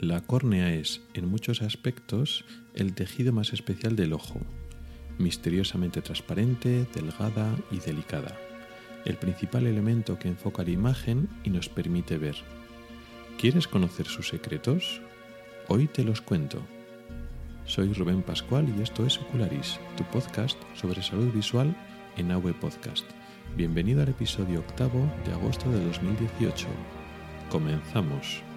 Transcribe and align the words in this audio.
La 0.00 0.20
córnea 0.20 0.72
es, 0.72 1.00
en 1.14 1.28
muchos 1.28 1.60
aspectos, 1.60 2.44
el 2.72 2.94
tejido 2.94 3.32
más 3.32 3.52
especial 3.52 3.96
del 3.96 4.12
ojo, 4.12 4.40
misteriosamente 5.18 6.02
transparente, 6.02 6.86
delgada 6.94 7.56
y 7.72 7.80
delicada, 7.80 8.38
el 9.04 9.16
principal 9.16 9.66
elemento 9.66 10.16
que 10.16 10.28
enfoca 10.28 10.62
la 10.62 10.70
imagen 10.70 11.28
y 11.42 11.50
nos 11.50 11.68
permite 11.68 12.16
ver. 12.16 12.36
¿Quieres 13.40 13.66
conocer 13.66 14.06
sus 14.06 14.28
secretos? 14.28 15.00
Hoy 15.66 15.88
te 15.88 16.04
los 16.04 16.20
cuento. 16.20 16.62
Soy 17.64 17.92
Rubén 17.92 18.22
Pascual 18.22 18.72
y 18.78 18.82
esto 18.82 19.04
es 19.04 19.18
Ocularis, 19.18 19.80
tu 19.96 20.04
podcast 20.04 20.56
sobre 20.76 21.02
salud 21.02 21.32
visual 21.32 21.74
en 22.16 22.30
AV 22.30 22.54
Podcast. 22.60 23.04
Bienvenido 23.56 24.02
al 24.02 24.10
episodio 24.10 24.60
octavo 24.60 25.10
de 25.26 25.32
agosto 25.32 25.68
de 25.72 25.84
2018. 25.86 26.68
Comenzamos. 27.50 28.47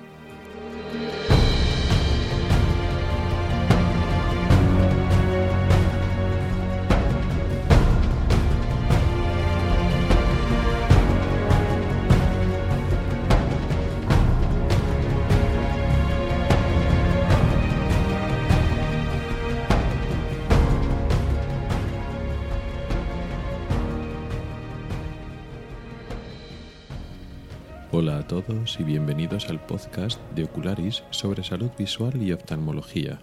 Al 29.50 29.66
podcast 29.66 30.20
de 30.36 30.44
Ocularis 30.44 31.04
sobre 31.10 31.44
salud 31.44 31.72
visual 31.78 32.22
y 32.22 32.32
oftalmología. 32.34 33.22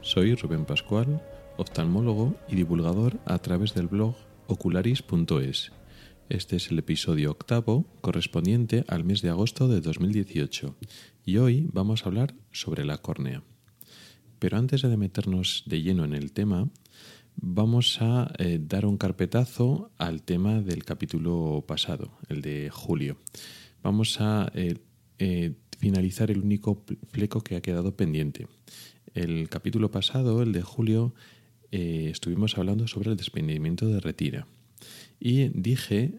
Soy 0.00 0.34
Rubén 0.34 0.64
Pascual, 0.64 1.22
oftalmólogo 1.56 2.36
y 2.48 2.54
divulgador 2.54 3.18
a 3.24 3.38
través 3.38 3.74
del 3.74 3.88
blog 3.88 4.14
ocularis.es. 4.46 5.72
Este 6.28 6.56
es 6.56 6.70
el 6.70 6.78
episodio 6.78 7.30
octavo 7.30 7.86
correspondiente 8.00 8.84
al 8.88 9.04
mes 9.04 9.22
de 9.22 9.30
agosto 9.30 9.68
de 9.68 9.80
2018 9.80 10.76
y 11.24 11.38
hoy 11.38 11.68
vamos 11.72 12.02
a 12.02 12.08
hablar 12.08 12.34
sobre 12.50 12.84
la 12.84 12.98
córnea. 12.98 13.42
Pero 14.38 14.58
antes 14.58 14.82
de 14.82 14.96
meternos 14.96 15.64
de 15.66 15.82
lleno 15.82 16.04
en 16.04 16.14
el 16.14 16.32
tema, 16.32 16.68
vamos 17.36 17.98
a 18.00 18.32
eh, 18.38 18.58
dar 18.60 18.86
un 18.86 18.98
carpetazo 18.98 19.90
al 19.98 20.22
tema 20.22 20.60
del 20.60 20.84
capítulo 20.84 21.64
pasado, 21.66 22.18
el 22.28 22.42
de 22.42 22.70
julio 22.70 23.18
vamos 23.82 24.20
a 24.20 24.50
eh, 24.54 24.76
eh, 25.24 25.52
finalizar 25.78 26.32
el 26.32 26.40
único 26.40 26.84
fleco 27.12 27.42
que 27.42 27.54
ha 27.54 27.60
quedado 27.60 27.94
pendiente. 27.94 28.48
El 29.14 29.48
capítulo 29.48 29.88
pasado, 29.88 30.42
el 30.42 30.50
de 30.50 30.62
julio, 30.62 31.14
eh, 31.70 32.08
estuvimos 32.10 32.58
hablando 32.58 32.88
sobre 32.88 33.12
el 33.12 33.16
desprendimiento 33.16 33.86
de 33.86 34.00
retina. 34.00 34.48
Y 35.20 35.50
dije 35.50 36.18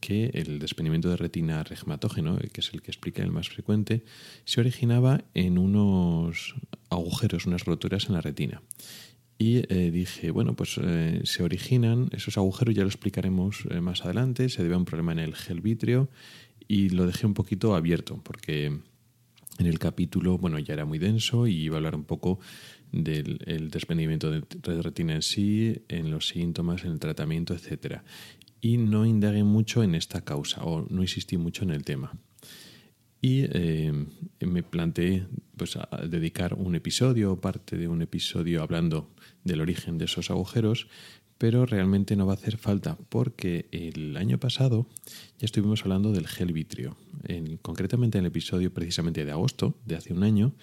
que 0.00 0.30
el 0.32 0.58
desprendimiento 0.58 1.10
de 1.10 1.18
retina 1.18 1.62
regmatógeno, 1.64 2.38
que 2.38 2.62
es 2.62 2.70
el 2.72 2.80
que 2.80 2.92
explica 2.92 3.22
el 3.22 3.30
más 3.30 3.50
frecuente, 3.50 4.04
se 4.46 4.60
originaba 4.60 5.24
en 5.34 5.58
unos 5.58 6.54
agujeros, 6.88 7.44
unas 7.44 7.66
roturas 7.66 8.06
en 8.06 8.14
la 8.14 8.22
retina. 8.22 8.62
Y 9.36 9.66
dije, 9.90 10.30
bueno, 10.30 10.56
pues 10.56 10.80
se 11.24 11.42
originan 11.42 12.08
esos 12.12 12.38
agujeros, 12.38 12.74
ya 12.74 12.84
lo 12.84 12.88
explicaremos 12.88 13.66
más 13.82 14.02
adelante, 14.02 14.48
se 14.48 14.62
debe 14.62 14.76
a 14.76 14.78
un 14.78 14.86
problema 14.86 15.12
en 15.12 15.18
el 15.18 15.34
gel 15.34 15.60
vítreo 15.60 16.08
y 16.68 16.90
lo 16.90 17.06
dejé 17.06 17.26
un 17.26 17.34
poquito 17.34 17.74
abierto 17.74 18.20
porque 18.22 18.66
en 19.58 19.66
el 19.66 19.78
capítulo, 19.78 20.38
bueno, 20.38 20.58
ya 20.58 20.74
era 20.74 20.84
muy 20.84 20.98
denso 20.98 21.46
y 21.46 21.54
iba 21.54 21.76
a 21.76 21.78
hablar 21.78 21.94
un 21.94 22.04
poco 22.04 22.38
del 22.92 23.70
desprendimiento 23.70 24.30
de 24.30 24.82
retina 24.82 25.14
en 25.14 25.22
sí, 25.22 25.82
en 25.88 26.10
los 26.10 26.28
síntomas, 26.28 26.84
en 26.84 26.92
el 26.92 26.98
tratamiento, 26.98 27.54
etc. 27.54 28.00
Y 28.60 28.78
no 28.78 29.06
indagué 29.06 29.44
mucho 29.44 29.82
en 29.82 29.94
esta 29.94 30.22
causa 30.22 30.62
o 30.64 30.86
no 30.88 31.02
insistí 31.02 31.36
mucho 31.36 31.64
en 31.64 31.70
el 31.70 31.84
tema. 31.84 32.12
Y 33.20 33.44
eh, 33.48 33.92
me 34.40 34.62
planteé 34.62 35.26
pues, 35.56 35.78
dedicar 36.08 36.54
un 36.54 36.74
episodio 36.74 37.32
o 37.32 37.40
parte 37.40 37.76
de 37.76 37.88
un 37.88 38.02
episodio 38.02 38.62
hablando 38.62 39.10
del 39.42 39.60
origen 39.60 39.98
de 39.98 40.04
esos 40.04 40.30
agujeros, 40.30 40.86
pero 41.38 41.66
realmente 41.66 42.16
no 42.16 42.26
va 42.26 42.32
a 42.32 42.36
hacer 42.36 42.56
falta 42.56 42.96
porque 43.08 43.66
el 43.70 44.16
año 44.16 44.38
pasado 44.38 44.86
ya 45.38 45.44
estuvimos 45.44 45.82
hablando 45.82 46.12
del 46.12 46.26
gel 46.26 46.52
vitrio. 46.52 46.96
En, 47.24 47.56
concretamente 47.58 48.18
en 48.18 48.24
el 48.24 48.28
episodio 48.28 48.72
precisamente 48.72 49.24
de 49.24 49.32
agosto 49.32 49.78
de 49.84 49.96
hace 49.96 50.12
un 50.12 50.22
año 50.22 50.54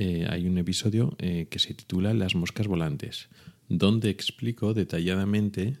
eh, 0.00 0.26
hay 0.30 0.46
un 0.46 0.56
episodio 0.58 1.16
eh, 1.18 1.48
que 1.50 1.58
se 1.58 1.74
titula 1.74 2.14
Las 2.14 2.36
moscas 2.36 2.68
volantes, 2.68 3.28
donde 3.68 4.10
explico 4.10 4.72
detalladamente 4.72 5.78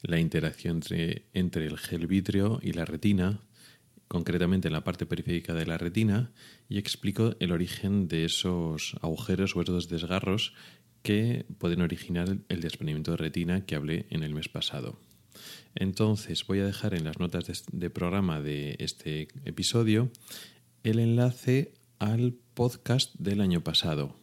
la 0.00 0.18
interacción 0.18 0.76
entre, 0.76 1.26
entre 1.34 1.66
el 1.66 1.76
gel 1.76 2.06
vitrio 2.06 2.60
y 2.62 2.72
la 2.72 2.86
retina, 2.86 3.40
concretamente 4.06 4.68
en 4.68 4.72
la 4.72 4.84
parte 4.84 5.04
periférica 5.04 5.52
de 5.52 5.66
la 5.66 5.76
retina, 5.76 6.32
y 6.70 6.78
explico 6.78 7.34
el 7.40 7.52
origen 7.52 8.08
de 8.08 8.24
esos 8.24 8.96
agujeros 9.02 9.54
o 9.54 9.60
esos 9.60 9.88
desgarros 9.88 10.54
que 11.08 11.46
pueden 11.56 11.80
originar 11.80 12.36
el 12.50 12.60
desprendimiento 12.60 13.12
de 13.12 13.16
retina 13.16 13.64
que 13.64 13.76
hablé 13.76 14.04
en 14.10 14.22
el 14.22 14.34
mes 14.34 14.50
pasado. 14.50 15.00
Entonces 15.74 16.46
voy 16.46 16.58
a 16.58 16.66
dejar 16.66 16.92
en 16.92 17.04
las 17.04 17.18
notas 17.18 17.64
de, 17.72 17.88
programa 17.88 18.42
de 18.42 18.76
este 18.78 19.28
episodio 19.46 20.12
el 20.82 20.98
enlace 20.98 21.72
al 21.98 22.34
podcast 22.52 23.14
del 23.14 23.40
año 23.40 23.64
pasado, 23.64 24.16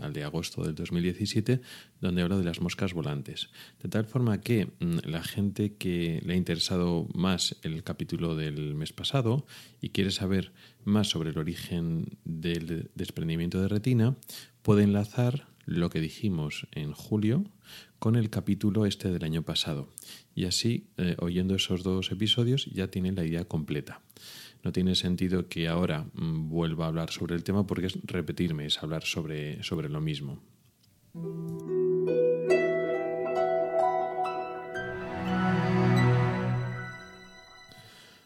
al 0.00 0.14
de 0.14 0.24
agosto 0.24 0.64
del 0.64 0.74
2017, 0.76 1.60
donde 2.00 2.22
hablo 2.22 2.38
de 2.38 2.44
las 2.44 2.62
moscas 2.62 2.94
volantes. 2.94 3.50
De 3.82 3.90
tal 3.90 4.06
forma 4.06 4.40
que 4.40 4.64
mm, 4.80 5.00
la 5.04 5.22
gente 5.22 5.74
que 5.74 6.22
le 6.24 6.32
ha 6.32 6.36
interesado 6.36 7.06
más 7.12 7.56
el 7.64 7.84
capítulo 7.84 8.34
del 8.34 8.74
mes 8.74 8.94
pasado 8.94 9.44
y 9.82 9.90
quiere 9.90 10.10
saber 10.10 10.54
más 10.84 11.10
sobre 11.10 11.32
el 11.32 11.38
origen 11.38 12.16
del 12.24 12.90
desprendimiento 12.94 13.60
de 13.60 13.68
retina, 13.68 14.16
puede 14.62 14.84
enlazar 14.84 15.49
lo 15.70 15.88
que 15.88 16.00
dijimos 16.00 16.66
en 16.72 16.92
julio 16.92 17.44
con 18.00 18.16
el 18.16 18.28
capítulo 18.28 18.86
este 18.86 19.10
del 19.10 19.22
año 19.22 19.42
pasado. 19.42 19.88
Y 20.34 20.46
así, 20.46 20.88
eh, 20.96 21.14
oyendo 21.20 21.54
esos 21.54 21.84
dos 21.84 22.10
episodios, 22.10 22.66
ya 22.66 22.88
tienen 22.88 23.14
la 23.14 23.24
idea 23.24 23.44
completa. 23.44 24.00
No 24.64 24.72
tiene 24.72 24.96
sentido 24.96 25.48
que 25.48 25.68
ahora 25.68 26.06
mm, 26.12 26.48
vuelva 26.48 26.86
a 26.86 26.88
hablar 26.88 27.10
sobre 27.10 27.36
el 27.36 27.44
tema 27.44 27.66
porque 27.66 27.86
es 27.86 27.98
repetirme, 28.02 28.66
es 28.66 28.82
hablar 28.82 29.04
sobre, 29.04 29.62
sobre 29.62 29.88
lo 29.88 30.00
mismo. 30.00 30.42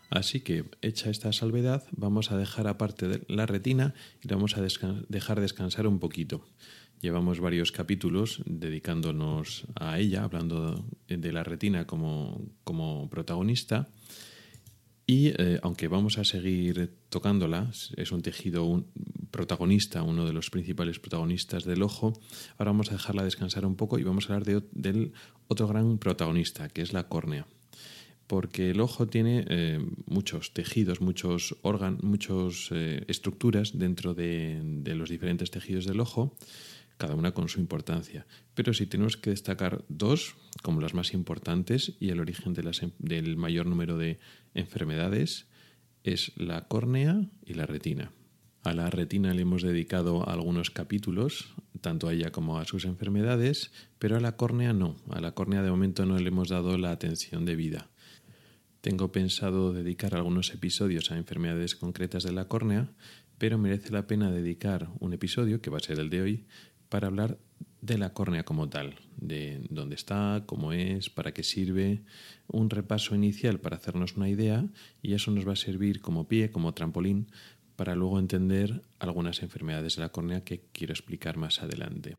Así 0.09 0.41
que, 0.41 0.65
hecha 0.81 1.11
esta 1.11 1.33
salvedad, 1.33 1.83
vamos 1.91 2.31
a 2.31 2.39
dejar 2.39 2.69
aparte 2.69 3.23
la 3.29 3.47
retina 3.47 3.95
y 4.23 4.29
la 4.29 4.37
vamos 4.37 4.57
a 4.57 4.63
dejar 4.63 5.41
descansar 5.41 5.89
un 5.89 5.99
poquito. 5.99 6.47
Llevamos 7.05 7.39
varios 7.39 7.71
capítulos 7.71 8.41
dedicándonos 8.47 9.67
a 9.75 9.99
ella, 9.99 10.25
hablando 10.25 10.87
de 11.07 11.33
la 11.33 11.45
retina 11.45 11.87
como, 11.87 12.41
como 12.65 13.11
protagonista. 13.11 13.91
Y 15.07 15.29
eh, 15.37 15.61
aunque 15.63 15.89
vamos 15.89 16.17
a 16.17 16.25
seguir 16.25 16.95
tocándola, 17.11 17.71
es 17.99 18.11
un 18.11 18.23
tejido 18.23 18.87
protagonista, 19.31 20.03
uno 20.03 20.25
de 20.25 20.33
los 20.33 20.49
principales 20.49 20.99
protagonistas 20.99 21.65
del 21.65 21.83
ojo, 21.83 22.15
ahora 22.57 22.71
vamos 22.71 22.89
a 22.89 22.95
dejarla 22.95 23.23
descansar 23.23 23.67
un 23.67 23.77
poco 23.77 23.99
y 23.99 24.03
vamos 24.03 24.31
a 24.31 24.33
hablar 24.33 24.47
de, 24.47 24.63
del 24.73 25.13
otro 25.49 25.69
gran 25.69 25.99
protagonista, 25.99 26.71
que 26.71 26.81
es 26.81 26.95
la 26.95 27.07
córnea. 27.11 27.47
Porque 28.27 28.71
el 28.71 28.81
ojo 28.81 29.09
tiene 29.09 29.45
eh, 29.51 29.79
muchos 30.07 30.55
tejidos, 30.55 31.03
muchos 31.03 31.55
órganos, 31.61 32.03
muchas 32.03 32.71
eh, 32.71 33.05
estructuras 33.09 33.77
dentro 33.79 34.15
de, 34.15 34.59
de 34.65 34.95
los 34.95 35.11
diferentes 35.11 35.51
tejidos 35.51 35.85
del 35.85 36.01
ojo 36.01 36.35
cada 36.97 37.15
una 37.15 37.33
con 37.33 37.49
su 37.49 37.61
importancia. 37.61 38.27
Pero 38.55 38.73
si 38.73 38.87
tenemos 38.87 39.17
que 39.17 39.31
destacar 39.31 39.85
dos 39.89 40.37
como 40.63 40.81
las 40.81 40.95
más 40.95 41.13
importantes 41.13 41.95
y 42.01 42.11
el 42.11 42.21
origen 42.21 42.55
de 42.55 42.63
las, 42.63 42.83
em, 42.83 42.93
del 42.99 43.37
mayor 43.37 43.67
número 43.67 43.99
de 43.99 44.19
enfermedades, 44.55 45.47
es 46.05 46.33
la 46.37 46.69
córnea 46.69 47.31
y 47.45 47.55
la 47.55 47.67
retina. 47.67 48.13
A 48.63 48.73
la 48.73 48.89
retina 48.89 49.35
le 49.35 49.43
hemos 49.43 49.63
dedicado 49.63 50.29
algunos 50.29 50.71
capítulos, 50.71 51.55
tanto 51.81 52.09
a 52.09 52.15
ella 52.15 52.31
como 52.31 52.59
a 52.59 52.65
sus 52.65 52.87
enfermedades, 52.87 53.73
pero 53.99 54.17
a 54.17 54.21
la 54.21 54.37
córnea 54.37 54.73
no. 54.73 54.97
A 55.11 55.21
la 55.21 55.33
córnea 55.33 55.63
de 55.63 55.71
momento 55.71 56.07
no 56.07 56.19
le 56.19 56.29
hemos 56.29 56.49
dado 56.49 56.79
la 56.79 56.91
atención 56.91 57.45
debida. 57.45 57.91
Tengo 58.81 59.13
pensado 59.13 59.73
dedicar 59.73 60.15
algunos 60.15 60.53
episodios 60.53 61.11
a 61.11 61.17
enfermedades 61.17 61.75
concretas 61.75 62.23
de 62.23 62.33
la 62.33 62.49
córnea, 62.49 62.91
pero 63.39 63.59
merece 63.59 63.91
la 63.91 64.07
pena 64.07 64.31
dedicar 64.31 64.89
un 65.01 65.13
episodio, 65.13 65.61
que 65.61 65.71
va 65.71 65.79
a 65.79 65.81
ser 65.81 65.99
el 65.99 66.09
de 66.09 66.23
hoy, 66.23 66.47
para 66.95 67.09
hablar 67.09 67.41
de 67.81 67.99
la 67.99 68.13
córnea 68.13 68.45
como 68.45 68.69
tal, 68.69 68.95
de 69.17 69.67
dónde 69.69 69.97
está, 69.97 70.45
cómo 70.47 70.73
es, 70.73 71.11
para 71.11 71.35
qué 71.35 71.43
sirve, 71.43 72.05
un 72.47 72.71
repaso 72.71 73.17
inicial 73.17 73.59
para 73.59 73.75
hacernos 73.75 74.17
una 74.17 74.29
idea 74.29 74.65
y 75.03 75.15
eso 75.15 75.33
nos 75.33 75.45
va 75.45 75.55
a 75.55 75.57
servir 75.57 76.01
como 76.01 76.29
pie, 76.29 76.53
como 76.53 76.73
trampolín 76.73 77.33
para 77.75 77.97
luego 77.97 78.21
entender 78.21 78.83
algunas 79.01 79.43
enfermedades 79.43 79.97
de 79.97 80.03
la 80.03 80.11
córnea 80.11 80.45
que 80.45 80.69
quiero 80.71 80.93
explicar 80.93 81.37
más 81.37 81.65
adelante. 81.65 82.15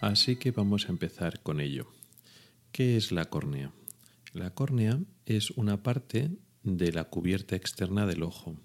Así 0.00 0.36
que 0.36 0.50
vamos 0.50 0.88
a 0.88 0.92
empezar 0.92 1.42
con 1.42 1.60
ello. 1.60 1.88
¿Qué 2.72 2.96
es 2.96 3.12
la 3.12 3.26
córnea? 3.26 3.70
La 4.32 4.54
córnea 4.54 4.98
es 5.26 5.50
una 5.50 5.82
parte 5.82 6.30
de 6.66 6.92
la 6.92 7.04
cubierta 7.04 7.54
externa 7.54 8.06
del 8.06 8.24
ojo. 8.24 8.56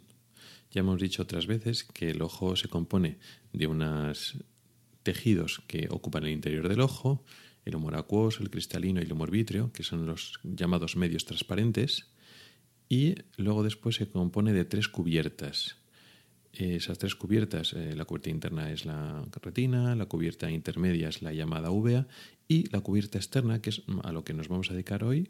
Ya 0.71 0.80
hemos 0.80 1.00
dicho 1.00 1.21
otras 1.21 1.45
veces 1.45 1.83
que 1.83 2.09
el 2.09 2.21
ojo 2.21 2.56
se 2.56 2.68
compone 2.68 3.19
de 3.53 3.68
unos 3.68 4.38
tejidos 5.03 5.62
que 5.68 5.88
ocupan 5.89 6.24
el 6.24 6.31
interior 6.31 6.68
del 6.68 6.81
ojo, 6.81 7.24
el 7.63 7.75
humor 7.75 7.95
acuoso, 7.95 8.42
el 8.42 8.50
cristalino 8.50 9.00
y 9.00 9.03
el 9.03 9.13
humor 9.13 9.30
vítreo, 9.30 9.71
que 9.71 9.83
son 9.83 10.07
los 10.07 10.39
llamados 10.44 10.95
medios 10.95 11.25
transparentes, 11.25 12.07
y 12.89 13.15
luego 13.38 13.63
después 13.63 13.95
se 13.95 14.07
compone 14.07 14.51
de 14.51 14.65
tres 14.65 14.88
cubiertas, 14.88 15.77
esas 16.54 16.97
tres 16.97 17.15
cubiertas, 17.15 17.74
eh, 17.74 17.95
la 17.95 18.06
cubierta 18.06 18.30
interna 18.30 18.71
es 18.71 18.86
la 18.86 19.24
retina, 19.42 19.95
la 19.95 20.07
cubierta 20.07 20.51
intermedia 20.51 21.07
es 21.07 21.21
la 21.21 21.31
llamada 21.33 21.71
uvea 21.71 22.07
y 22.47 22.69
la 22.71 22.81
cubierta 22.81 23.18
externa, 23.18 23.62
que 23.62 23.69
es 23.69 23.83
a 24.04 24.12
lo 24.12 24.25
que 24.25 24.33
nos 24.33 24.50
vamos 24.50 24.69
a 24.69 24.74
dedicar 24.74 25.04
hoy, 25.04 25.30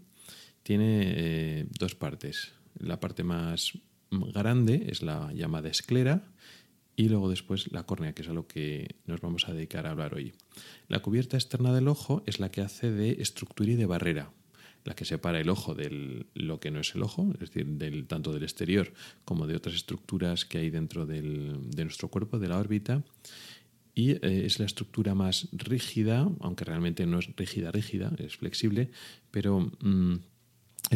tiene 0.63 1.13
eh, 1.15 1.65
dos 1.77 1.95
partes. 1.95 2.53
La 2.77 2.99
parte 2.99 3.23
más 3.23 3.77
grande 4.09 4.87
es 4.89 5.01
la 5.01 5.31
llamada 5.33 5.69
esclera 5.69 6.23
y 6.95 7.09
luego 7.09 7.29
después 7.29 7.71
la 7.71 7.83
córnea, 7.83 8.13
que 8.13 8.21
es 8.21 8.29
a 8.29 8.33
lo 8.33 8.47
que 8.47 8.95
nos 9.05 9.21
vamos 9.21 9.47
a 9.47 9.53
dedicar 9.53 9.87
a 9.87 9.91
hablar 9.91 10.13
hoy. 10.13 10.33
La 10.87 10.99
cubierta 10.99 11.37
externa 11.37 11.73
del 11.73 11.87
ojo 11.87 12.23
es 12.25 12.39
la 12.39 12.51
que 12.51 12.61
hace 12.61 12.91
de 12.91 13.21
estructura 13.21 13.71
y 13.71 13.75
de 13.75 13.85
barrera 13.85 14.31
la 14.83 14.95
que 14.95 15.05
separa 15.05 15.39
el 15.39 15.49
ojo 15.49 15.75
de 15.75 16.25
lo 16.33 16.59
que 16.59 16.71
no 16.71 16.79
es 16.79 16.95
el 16.95 17.03
ojo, 17.03 17.29
es 17.33 17.39
decir, 17.39 17.65
del, 17.65 18.07
tanto 18.07 18.33
del 18.33 18.43
exterior 18.43 18.93
como 19.25 19.47
de 19.47 19.55
otras 19.55 19.75
estructuras 19.75 20.45
que 20.45 20.57
hay 20.57 20.69
dentro 20.69 21.05
de 21.05 21.21
nuestro 21.83 22.07
cuerpo, 22.09 22.39
de 22.39 22.47
la 22.47 22.57
órbita. 22.57 23.03
Y 23.93 24.11
eh, 24.11 24.45
es 24.45 24.57
la 24.59 24.65
estructura 24.65 25.13
más 25.15 25.49
rígida, 25.51 26.27
aunque 26.39 26.63
realmente 26.63 27.05
no 27.05 27.19
es 27.19 27.29
rígida, 27.35 27.71
rígida, 27.71 28.11
es 28.19 28.37
flexible, 28.37 28.89
pero 29.31 29.71
mm, 29.81 30.15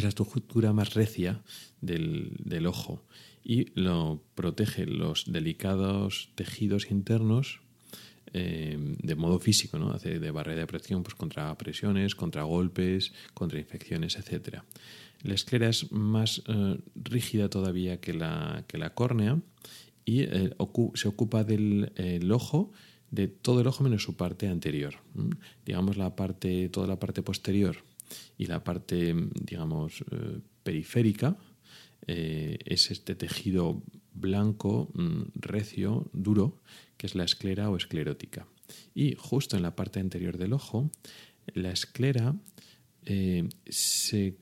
la 0.02 0.08
estructura 0.08 0.72
más 0.72 0.94
recia 0.94 1.42
del, 1.80 2.36
del 2.38 2.66
ojo 2.66 3.02
y 3.42 3.70
lo 3.80 4.22
protege 4.34 4.86
los 4.86 5.24
delicados 5.32 6.30
tejidos 6.34 6.90
internos 6.90 7.60
eh, 8.32 8.76
de 8.78 9.14
modo 9.14 9.38
físico, 9.38 9.78
¿no? 9.78 9.92
Hace 9.92 10.18
de 10.18 10.30
barrera 10.30 10.60
de 10.60 10.66
presión 10.66 11.02
pues, 11.02 11.14
contra 11.14 11.56
presiones, 11.56 12.14
contra 12.14 12.42
golpes, 12.42 13.12
contra 13.34 13.58
infecciones, 13.58 14.16
etc. 14.16 14.58
La 15.22 15.34
esclera 15.34 15.68
es 15.68 15.92
más 15.92 16.42
eh, 16.48 16.78
rígida 16.96 17.48
todavía 17.48 18.00
que 18.00 18.12
la, 18.12 18.64
que 18.66 18.78
la 18.78 18.94
córnea 18.94 19.40
y 20.04 20.22
eh, 20.22 20.50
se 20.94 21.08
ocupa 21.08 21.44
del 21.44 22.30
ojo, 22.32 22.72
de 23.10 23.28
todo 23.28 23.60
el 23.60 23.68
ojo 23.68 23.84
menos 23.84 24.02
su 24.02 24.16
parte 24.16 24.48
anterior. 24.48 24.96
Digamos 25.64 25.96
la 25.96 26.16
parte, 26.16 26.68
toda 26.68 26.88
la 26.88 26.98
parte 26.98 27.22
posterior 27.22 27.78
y 28.38 28.46
la 28.46 28.62
parte, 28.64 29.14
digamos, 29.34 30.04
periférica 30.62 31.36
es 32.06 32.90
este 32.90 33.14
tejido 33.14 33.82
blanco, 34.16 34.90
mm, 34.94 35.22
recio, 35.34 36.08
duro, 36.12 36.60
que 36.96 37.06
es 37.06 37.14
la 37.14 37.24
esclera 37.24 37.70
o 37.70 37.76
esclerótica. 37.76 38.46
Y 38.94 39.14
justo 39.18 39.56
en 39.56 39.62
la 39.62 39.76
parte 39.76 40.00
anterior 40.00 40.38
del 40.38 40.52
ojo, 40.52 40.90
la 41.54 41.70
esclera 41.70 42.34
eh, 43.04 43.48
se 43.68 44.36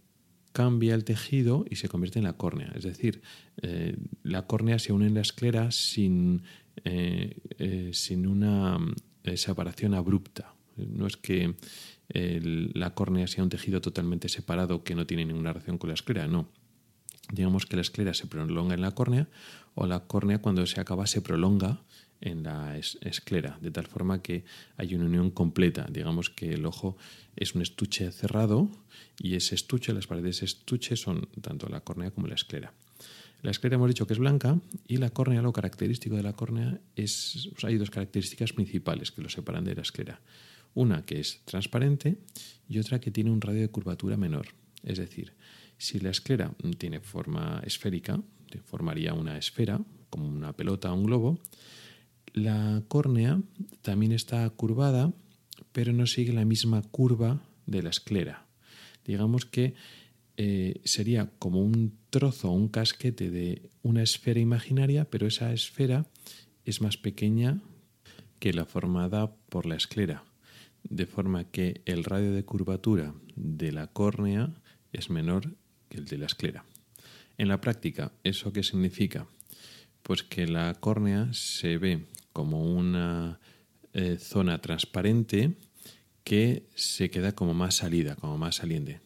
cambia 0.52 0.94
el 0.94 1.04
tejido 1.04 1.64
y 1.68 1.76
se 1.76 1.88
convierte 1.88 2.20
en 2.20 2.24
la 2.24 2.34
córnea. 2.34 2.72
Es 2.74 2.84
decir, 2.84 3.20
eh, 3.60 3.96
la 4.22 4.46
córnea 4.46 4.78
se 4.78 4.92
une 4.92 5.06
en 5.06 5.14
la 5.14 5.20
esclera 5.20 5.70
sin, 5.72 6.42
eh, 6.84 7.90
sin 7.92 8.26
una 8.26 8.78
separación 9.34 9.94
abrupta. 9.94 10.54
No 10.76 11.06
es 11.06 11.16
que 11.16 11.54
la 12.14 12.94
córnea 12.94 13.26
sea 13.26 13.42
un 13.42 13.50
tejido 13.50 13.80
totalmente 13.80 14.28
separado 14.28 14.84
que 14.84 14.94
no 14.94 15.06
tiene 15.06 15.24
ninguna 15.24 15.52
relación 15.52 15.78
con 15.78 15.88
la 15.88 15.94
esclera, 15.94 16.28
no. 16.28 16.48
Digamos 17.32 17.66
que 17.66 17.76
la 17.76 17.82
esclera 17.82 18.14
se 18.14 18.26
prolonga 18.26 18.74
en 18.74 18.82
la 18.82 18.92
córnea 18.92 19.28
o 19.74 19.86
la 19.86 20.00
córnea 20.00 20.38
cuando 20.38 20.64
se 20.66 20.80
acaba 20.80 21.06
se 21.06 21.22
prolonga 21.22 21.80
en 22.20 22.42
la 22.42 22.78
esclera, 22.78 23.58
de 23.60 23.70
tal 23.70 23.86
forma 23.86 24.22
que 24.22 24.44
hay 24.76 24.94
una 24.94 25.06
unión 25.06 25.30
completa. 25.30 25.86
Digamos 25.90 26.30
que 26.30 26.54
el 26.54 26.64
ojo 26.64 26.96
es 27.36 27.54
un 27.54 27.62
estuche 27.62 28.10
cerrado 28.12 28.70
y 29.18 29.34
ese 29.34 29.54
estuche, 29.54 29.92
las 29.92 30.06
paredes 30.06 30.24
de 30.24 30.30
ese 30.30 30.44
estuche 30.44 30.96
son 30.96 31.28
tanto 31.40 31.68
la 31.68 31.80
córnea 31.80 32.10
como 32.10 32.26
la 32.26 32.34
esclera. 32.34 32.72
La 33.42 33.50
esclera 33.50 33.76
hemos 33.76 33.88
dicho 33.88 34.06
que 34.06 34.14
es 34.14 34.18
blanca 34.18 34.58
y 34.88 34.96
la 34.96 35.10
córnea, 35.10 35.42
lo 35.42 35.52
característico 35.52 36.16
de 36.16 36.22
la 36.22 36.32
córnea 36.32 36.80
es, 36.96 37.50
hay 37.62 37.76
dos 37.76 37.90
características 37.90 38.52
principales 38.54 39.10
que 39.10 39.20
lo 39.20 39.28
separan 39.28 39.64
de 39.64 39.74
la 39.74 39.82
esclera. 39.82 40.20
Una 40.74 41.02
que 41.02 41.20
es 41.20 41.40
transparente 41.44 42.18
y 42.68 42.78
otra 42.78 43.00
que 43.00 43.10
tiene 43.10 43.30
un 43.30 43.40
radio 43.40 43.60
de 43.60 43.68
curvatura 43.68 44.16
menor. 44.16 44.48
Es 44.82 44.98
decir, 44.98 45.32
si 45.78 46.00
la 46.00 46.10
esclera 46.10 46.54
tiene 46.78 47.00
forma 47.00 47.62
esférica, 47.64 48.20
formaría 48.64 49.14
una 49.14 49.38
esfera, 49.38 49.80
como 50.10 50.28
una 50.28 50.52
pelota 50.52 50.92
o 50.92 50.94
un 50.94 51.04
globo, 51.04 51.38
la 52.32 52.82
córnea 52.88 53.40
también 53.82 54.12
está 54.12 54.48
curvada, 54.50 55.12
pero 55.72 55.92
no 55.92 56.06
sigue 56.06 56.32
la 56.32 56.44
misma 56.44 56.82
curva 56.82 57.42
de 57.66 57.82
la 57.82 57.90
esclera. 57.90 58.46
Digamos 59.04 59.44
que 59.44 59.74
eh, 60.36 60.80
sería 60.84 61.30
como 61.38 61.60
un 61.60 61.96
trozo 62.10 62.50
un 62.50 62.68
casquete 62.68 63.30
de 63.30 63.70
una 63.82 64.02
esfera 64.02 64.40
imaginaria, 64.40 65.04
pero 65.04 65.26
esa 65.26 65.52
esfera 65.52 66.06
es 66.64 66.80
más 66.80 66.96
pequeña 66.96 67.60
que 68.40 68.52
la 68.52 68.64
formada 68.64 69.34
por 69.48 69.66
la 69.66 69.76
esclera, 69.76 70.24
de 70.84 71.06
forma 71.06 71.44
que 71.44 71.82
el 71.86 72.04
radio 72.04 72.32
de 72.32 72.44
curvatura 72.44 73.14
de 73.34 73.72
la 73.72 73.88
córnea 73.88 74.54
es 74.92 75.10
menor 75.10 75.56
que 75.88 75.98
el 75.98 76.04
de 76.04 76.18
la 76.18 76.26
esclera. 76.26 76.64
En 77.36 77.48
la 77.48 77.60
práctica, 77.60 78.12
¿eso 78.22 78.52
qué 78.52 78.62
significa? 78.62 79.26
Pues 80.02 80.22
que 80.22 80.46
la 80.46 80.74
córnea 80.74 81.28
se 81.32 81.78
ve 81.78 82.04
como 82.32 82.64
una 82.64 83.40
eh, 83.92 84.18
zona 84.18 84.60
transparente 84.60 85.54
que 86.22 86.66
se 86.74 87.10
queda 87.10 87.32
como 87.32 87.54
más 87.54 87.76
salida, 87.76 88.16
como 88.16 88.38
más 88.38 88.56
saliente, 88.56 89.00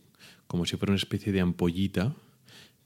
como 0.47 0.67
si 0.67 0.77
fuera 0.77 0.93
una 0.93 1.01
especie 1.01 1.33
de 1.33 1.41
ampollita 1.41 2.15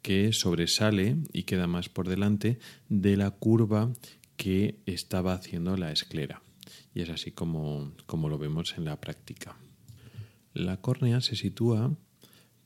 que 0.02 0.32
sobresale 0.32 1.16
y 1.32 1.44
queda 1.44 1.66
más 1.66 1.88
por 1.88 2.08
delante 2.08 2.58
de 2.88 3.16
la 3.16 3.30
curva 3.30 3.92
que 4.36 4.80
estaba 4.86 5.34
haciendo 5.34 5.76
la 5.76 5.92
esclera. 5.92 6.42
Y 6.94 7.02
es 7.02 7.10
así 7.10 7.32
como, 7.32 7.94
como 8.06 8.28
lo 8.28 8.38
vemos 8.38 8.74
en 8.76 8.84
la 8.84 9.00
práctica. 9.00 9.56
La 10.54 10.80
córnea 10.80 11.20
se 11.20 11.36
sitúa 11.36 11.96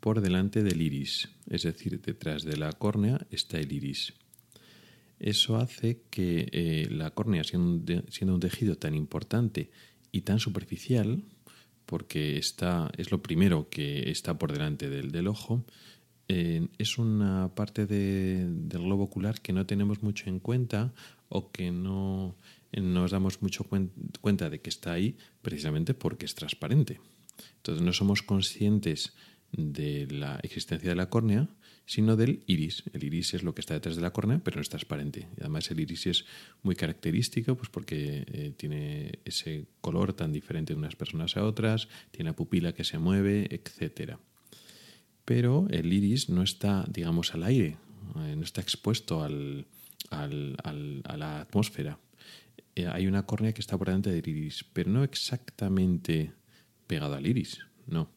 por 0.01 0.21
delante 0.21 0.63
del 0.63 0.83
iris, 0.83 1.31
es 1.49 1.63
decir, 1.63 2.01
detrás 2.01 2.45
de 2.45 2.57
la 2.57 2.73
córnea 2.73 3.27
está 3.31 3.59
el 3.59 3.73
iris. 3.73 4.15
Eso 5.19 5.57
hace 5.57 6.03
que 6.11 6.49
eh, 6.53 6.89
la 6.91 7.11
córnea, 7.11 7.43
siendo, 7.43 8.35
un 8.35 8.41
tejido 8.41 8.77
tan 8.77 8.95
importante 8.95 9.71
y 10.13 10.23
tan 10.23 10.39
superficial, 10.39 11.25
porque 11.87 12.37
está, 12.37 12.91
es 12.97 13.11
lo 13.11 13.23
primero 13.23 13.69
que 13.71 14.11
está 14.11 14.39
por 14.39 14.53
delante 14.53 14.91
del, 14.91 15.27
ojo, 15.29 15.65
eh, 16.29 16.69
es 16.79 16.99
una 16.99 17.55
parte 17.55 17.87
del 17.87 18.67
globo 18.69 19.05
ocular 19.05 19.41
que 19.41 19.53
no 19.53 19.65
tenemos 19.65 20.03
mucho 20.03 20.29
en 20.29 20.41
cuenta 20.41 20.93
o 21.29 21.51
que 21.51 21.71
no 21.71 22.37
nos 22.77 23.11
damos 23.11 23.43
mucho 23.43 23.67
cuenta 24.21 24.51
de 24.51 24.61
que 24.61 24.71
está 24.71 24.93
ahí 24.93 25.17
precisamente 25.43 25.95
porque 25.95 26.27
es 26.27 26.35
transparente. 26.35 27.01
Entonces 27.57 27.83
no 27.83 27.93
somos 27.93 28.23
conscientes 28.23 29.15
de 29.53 30.07
la 30.11 30.39
existencia 30.43 30.91
de 30.91 30.97
la 30.97 31.09
córnea 31.09 31.49
sino 31.87 32.17
del 32.17 32.43
iris. 32.47 32.83
El 32.93 33.05
iris 33.05 33.35
es 33.35 33.45
lo 33.45 33.55
que 33.55 33.61
está 33.61 33.75
detrás 33.75 33.95
de 33.97 34.03
la 34.03 34.13
córnea, 34.13 34.41
pero 34.43 34.57
no 34.57 34.63
es 34.63 34.69
transparente. 34.69 35.29
Y 35.37 35.41
además 35.41 35.71
el 35.71 35.81
iris 35.81 36.07
es 36.09 36.25
muy 36.63 36.75
característico 36.75 37.57
pues 37.57 37.71
porque 37.71 38.25
eh, 38.27 38.53
tiene 38.57 39.21
ese 39.25 39.67
color 39.81 40.13
tan 40.13 40.33
diferente 40.33 40.75
de 40.75 40.79
unas 40.79 40.97
personas 40.97 41.37
a 41.37 41.45
otras, 41.45 41.89
tiene 42.11 42.31
la 42.31 42.37
pupila 42.37 42.73
que 42.73 42.85
se 42.85 42.99
mueve, 42.99 43.49
etc. 43.51 44.17
Pero 45.25 45.69
el 45.71 45.93
iris 45.93 46.29
no 46.29 46.43
está, 46.43 46.85
digamos, 46.91 47.35
al 47.35 47.45
aire, 47.45 47.77
eh, 48.17 48.35
no 48.37 48.43
está 48.43 48.61
expuesto 48.61 49.23
a 49.23 49.29
la 50.29 51.41
atmósfera. 51.41 52.01
Eh, 52.77 52.87
hay 52.87 53.09
una 53.09 53.27
córnea 53.27 53.53
que 53.53 53.61
está 53.61 53.77
por 53.77 53.89
delante 53.89 54.11
del 54.11 54.29
iris, 54.29 54.65
pero 54.73 54.91
no 54.91 55.03
exactamente 55.03 56.33
pegada 56.87 57.17
al 57.17 57.27
iris, 57.27 57.59
no. 57.87 58.11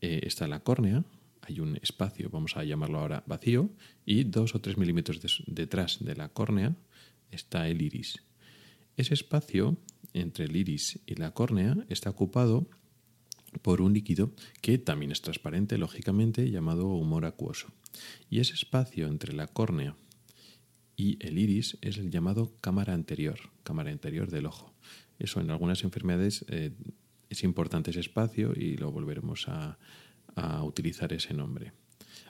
está 0.00 0.46
la 0.46 0.60
córnea, 0.60 1.02
hay 1.40 1.58
un 1.58 1.76
espacio, 1.82 2.28
vamos 2.30 2.56
a 2.56 2.62
llamarlo 2.62 3.00
ahora 3.00 3.24
vacío, 3.26 3.70
y 4.04 4.22
dos 4.22 4.54
o 4.54 4.60
tres 4.60 4.76
milímetros 4.76 5.20
detrás 5.46 5.98
de 6.04 6.14
la 6.14 6.28
córnea 6.28 6.76
está 7.30 7.68
el 7.68 7.82
iris. 7.82 8.22
Ese 8.96 9.14
espacio 9.14 9.76
entre 10.12 10.44
el 10.44 10.56
iris 10.56 11.00
y 11.06 11.14
la 11.16 11.32
córnea 11.32 11.76
está 11.88 12.10
ocupado 12.10 12.68
por 13.62 13.80
un 13.80 13.92
líquido 13.92 14.32
que 14.60 14.78
también 14.78 15.12
es 15.12 15.22
transparente, 15.22 15.78
lógicamente, 15.78 16.50
llamado 16.50 16.86
humor 16.88 17.24
acuoso. 17.24 17.68
Y 18.30 18.40
ese 18.40 18.54
espacio 18.54 19.06
entre 19.06 19.32
la 19.32 19.46
córnea 19.46 19.96
y 20.96 21.18
el 21.26 21.38
iris 21.38 21.78
es 21.82 21.98
el 21.98 22.10
llamado 22.10 22.52
cámara 22.60 22.94
anterior, 22.94 23.38
cámara 23.62 23.90
anterior 23.90 24.30
del 24.30 24.46
ojo. 24.46 24.72
Eso 25.18 25.40
en 25.40 25.50
algunas 25.50 25.84
enfermedades 25.84 26.44
eh, 26.48 26.72
es 27.28 27.44
importante 27.44 27.90
ese 27.90 28.00
espacio 28.00 28.52
y 28.54 28.76
lo 28.76 28.90
volveremos 28.90 29.48
a, 29.48 29.78
utilizar 30.62 31.14
ese 31.14 31.32
nombre. 31.32 31.72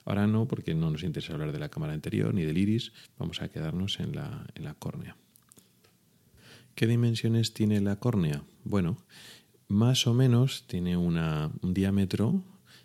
Ahora 0.05 0.29
no, 0.29 0.47
porque 0.47 0.77
no 0.77 0.93
nos 0.93 1.03
interesa 1.03 1.33
hablar 1.33 1.51
de 1.51 1.59
la 1.59 1.71
cámara 1.71 1.93
anterior 1.93 2.33
ni 2.33 2.45
del 2.45 2.57
iris, 2.57 2.93
vamos 3.19 3.43
a 3.43 3.49
quedarnos 3.49 3.99
en 3.99 4.15
la, 4.15 4.47
en 4.55 4.63
la 4.63 4.75
córnea. 4.75 5.17
¿Qué 6.77 6.87
dimensiones 6.87 7.53
tiene 7.53 7.81
la 7.81 7.99
córnea? 7.99 8.45
Bueno, 8.63 8.97
más 9.67 10.07
o 10.07 10.15
menos 10.15 10.69
tiene 10.69 10.97
un 10.97 11.75
diámetro 11.75 12.45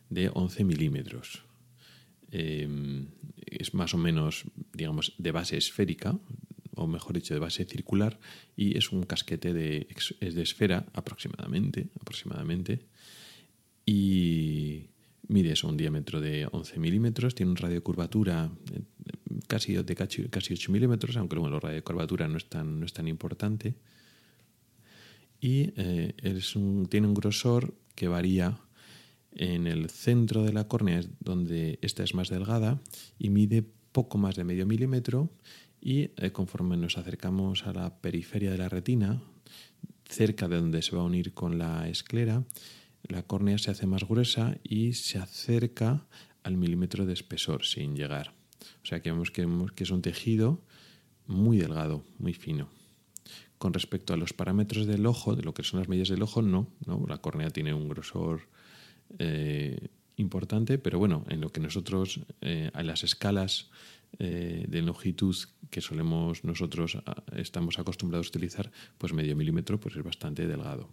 de 0.09 0.31
11 0.33 0.63
milímetros. 0.63 1.43
Em, 2.31 3.07
es 3.51 3.73
más 3.73 3.93
o 3.93 3.97
menos, 3.97 4.45
digamos, 4.73 5.13
de 5.17 5.31
base 5.31 5.57
esférica, 5.57 6.17
o 6.75 6.87
mejor 6.87 7.13
dicho, 7.13 7.33
de 7.33 7.39
base 7.39 7.65
circular, 7.65 8.19
y 8.55 8.77
es 8.77 8.91
un 8.91 9.03
casquete 9.03 9.53
de, 9.53 9.87
es 10.19 10.35
de 10.35 10.41
esfera 10.41 10.85
aproximadamente, 10.93 11.89
aproximadamente, 11.99 12.85
y 13.85 14.87
mide 15.27 15.51
eso, 15.51 15.67
un 15.67 15.77
diámetro 15.77 16.21
de 16.21 16.47
11 16.51 16.79
milímetros, 16.79 17.35
tiene 17.35 17.51
un 17.51 17.57
radio 17.57 17.75
de 17.75 17.81
curvatura 17.81 18.51
casi 19.47 19.73
de 19.73 19.95
casi 19.95 20.53
8 20.53 20.71
milímetros, 20.71 21.17
aunque 21.17 21.37
bueno, 21.37 21.57
el 21.57 21.61
radio 21.61 21.75
de 21.75 21.83
curvatura 21.83 22.27
no 22.27 22.37
es 22.37 22.45
tan, 22.45 22.79
no 22.79 22.85
es 22.85 22.93
tan 22.93 23.07
importante, 23.07 23.75
y 25.39 25.73
eh, 25.75 26.13
tiene 26.89 27.07
un 27.07 27.13
grosor 27.13 27.73
que 27.95 28.07
varía 28.07 28.59
en 29.33 29.67
el 29.67 29.89
centro 29.89 30.43
de 30.43 30.53
la 30.53 30.67
córnea, 30.67 31.01
donde 31.19 31.79
esta 31.81 32.03
es 32.03 32.13
más 32.13 32.29
delgada 32.29 32.81
y 33.17 33.29
mide 33.29 33.63
poco 33.91 34.17
más 34.17 34.35
de 34.35 34.43
medio 34.43 34.65
milímetro 34.65 35.29
y 35.79 36.11
eh, 36.17 36.31
conforme 36.31 36.77
nos 36.77 36.97
acercamos 36.97 37.65
a 37.65 37.73
la 37.73 38.01
periferia 38.01 38.51
de 38.51 38.57
la 38.57 38.69
retina, 38.69 39.21
cerca 40.05 40.47
de 40.47 40.57
donde 40.57 40.81
se 40.81 40.95
va 40.95 41.01
a 41.01 41.05
unir 41.05 41.33
con 41.33 41.57
la 41.57 41.89
esclera, 41.89 42.43
la 43.03 43.23
córnea 43.23 43.57
se 43.57 43.71
hace 43.71 43.87
más 43.87 44.03
gruesa 44.03 44.57
y 44.63 44.93
se 44.93 45.17
acerca 45.17 46.05
al 46.43 46.57
milímetro 46.57 47.05
de 47.05 47.13
espesor 47.13 47.65
sin 47.65 47.95
llegar. 47.95 48.33
O 48.83 48.85
sea 48.85 49.01
que 49.01 49.11
vemos 49.11 49.31
que 49.31 49.83
es 49.83 49.91
un 49.91 50.01
tejido 50.01 50.61
muy 51.25 51.57
delgado, 51.57 52.03
muy 52.19 52.33
fino. 52.33 52.69
Con 53.57 53.73
respecto 53.73 54.13
a 54.13 54.17
los 54.17 54.33
parámetros 54.33 54.87
del 54.87 55.05
ojo, 55.05 55.35
de 55.35 55.43
lo 55.43 55.53
que 55.53 55.63
son 55.63 55.79
las 55.79 55.89
medidas 55.89 56.09
del 56.09 56.23
ojo, 56.23 56.41
no. 56.41 56.67
¿no? 56.85 57.05
La 57.07 57.19
córnea 57.19 57.49
tiene 57.49 57.73
un 57.73 57.89
grosor 57.89 58.49
eh, 59.19 59.89
importante, 60.17 60.77
pero 60.77 60.99
bueno, 60.99 61.25
en 61.29 61.41
lo 61.41 61.51
que 61.51 61.59
nosotros, 61.59 62.21
eh, 62.41 62.69
a 62.73 62.83
las 62.83 63.03
escalas 63.03 63.69
eh, 64.19 64.65
de 64.67 64.81
longitud 64.81 65.35
que 65.69 65.81
solemos 65.81 66.43
nosotros 66.43 66.97
estamos 67.35 67.79
acostumbrados 67.79 68.27
a 68.27 68.29
utilizar, 68.29 68.71
pues 68.97 69.13
medio 69.13 69.35
milímetro 69.35 69.79
pues 69.79 69.95
es 69.95 70.03
bastante 70.03 70.47
delgado. 70.47 70.89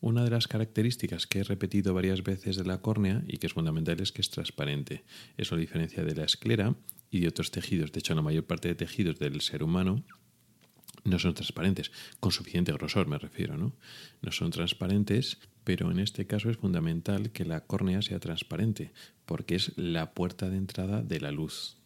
Una 0.00 0.22
de 0.22 0.30
las 0.30 0.46
características 0.46 1.26
que 1.26 1.40
he 1.40 1.44
repetido 1.44 1.92
varias 1.92 2.22
veces 2.22 2.56
de 2.56 2.64
la 2.64 2.80
córnea 2.80 3.24
y 3.26 3.38
que 3.38 3.48
es 3.48 3.52
fundamental 3.52 4.00
es 4.00 4.12
que 4.12 4.22
es 4.22 4.30
transparente. 4.30 5.02
Eso 5.36 5.56
a 5.56 5.58
diferencia 5.58 6.04
de 6.04 6.14
la 6.14 6.24
esclera 6.24 6.76
y 7.10 7.20
de 7.20 7.28
otros 7.28 7.50
tejidos. 7.50 7.90
De 7.90 7.98
hecho, 7.98 8.14
la 8.14 8.22
mayor 8.22 8.44
parte 8.44 8.68
de 8.68 8.76
tejidos 8.76 9.18
del 9.18 9.40
ser 9.40 9.64
humano 9.64 10.04
no 11.04 11.18
son 11.18 11.34
transparentes, 11.34 11.90
con 12.20 12.32
suficiente 12.32 12.72
grosor 12.72 13.06
me 13.06 13.18
refiero, 13.18 13.56
¿no? 13.56 13.74
No 14.22 14.32
son 14.32 14.50
transparentes, 14.50 15.38
pero 15.68 15.90
en 15.90 15.98
este 15.98 16.26
caso 16.26 16.48
es 16.48 16.56
fundamental 16.56 17.30
que 17.30 17.44
la 17.44 17.66
córnea 17.66 18.00
sea 18.00 18.18
transparente, 18.20 18.90
porque 19.26 19.54
es 19.54 19.76
la 19.76 20.14
puerta 20.14 20.48
de 20.48 20.56
entrada 20.56 21.02
de 21.02 21.20
la 21.20 21.30
luz. 21.30 21.76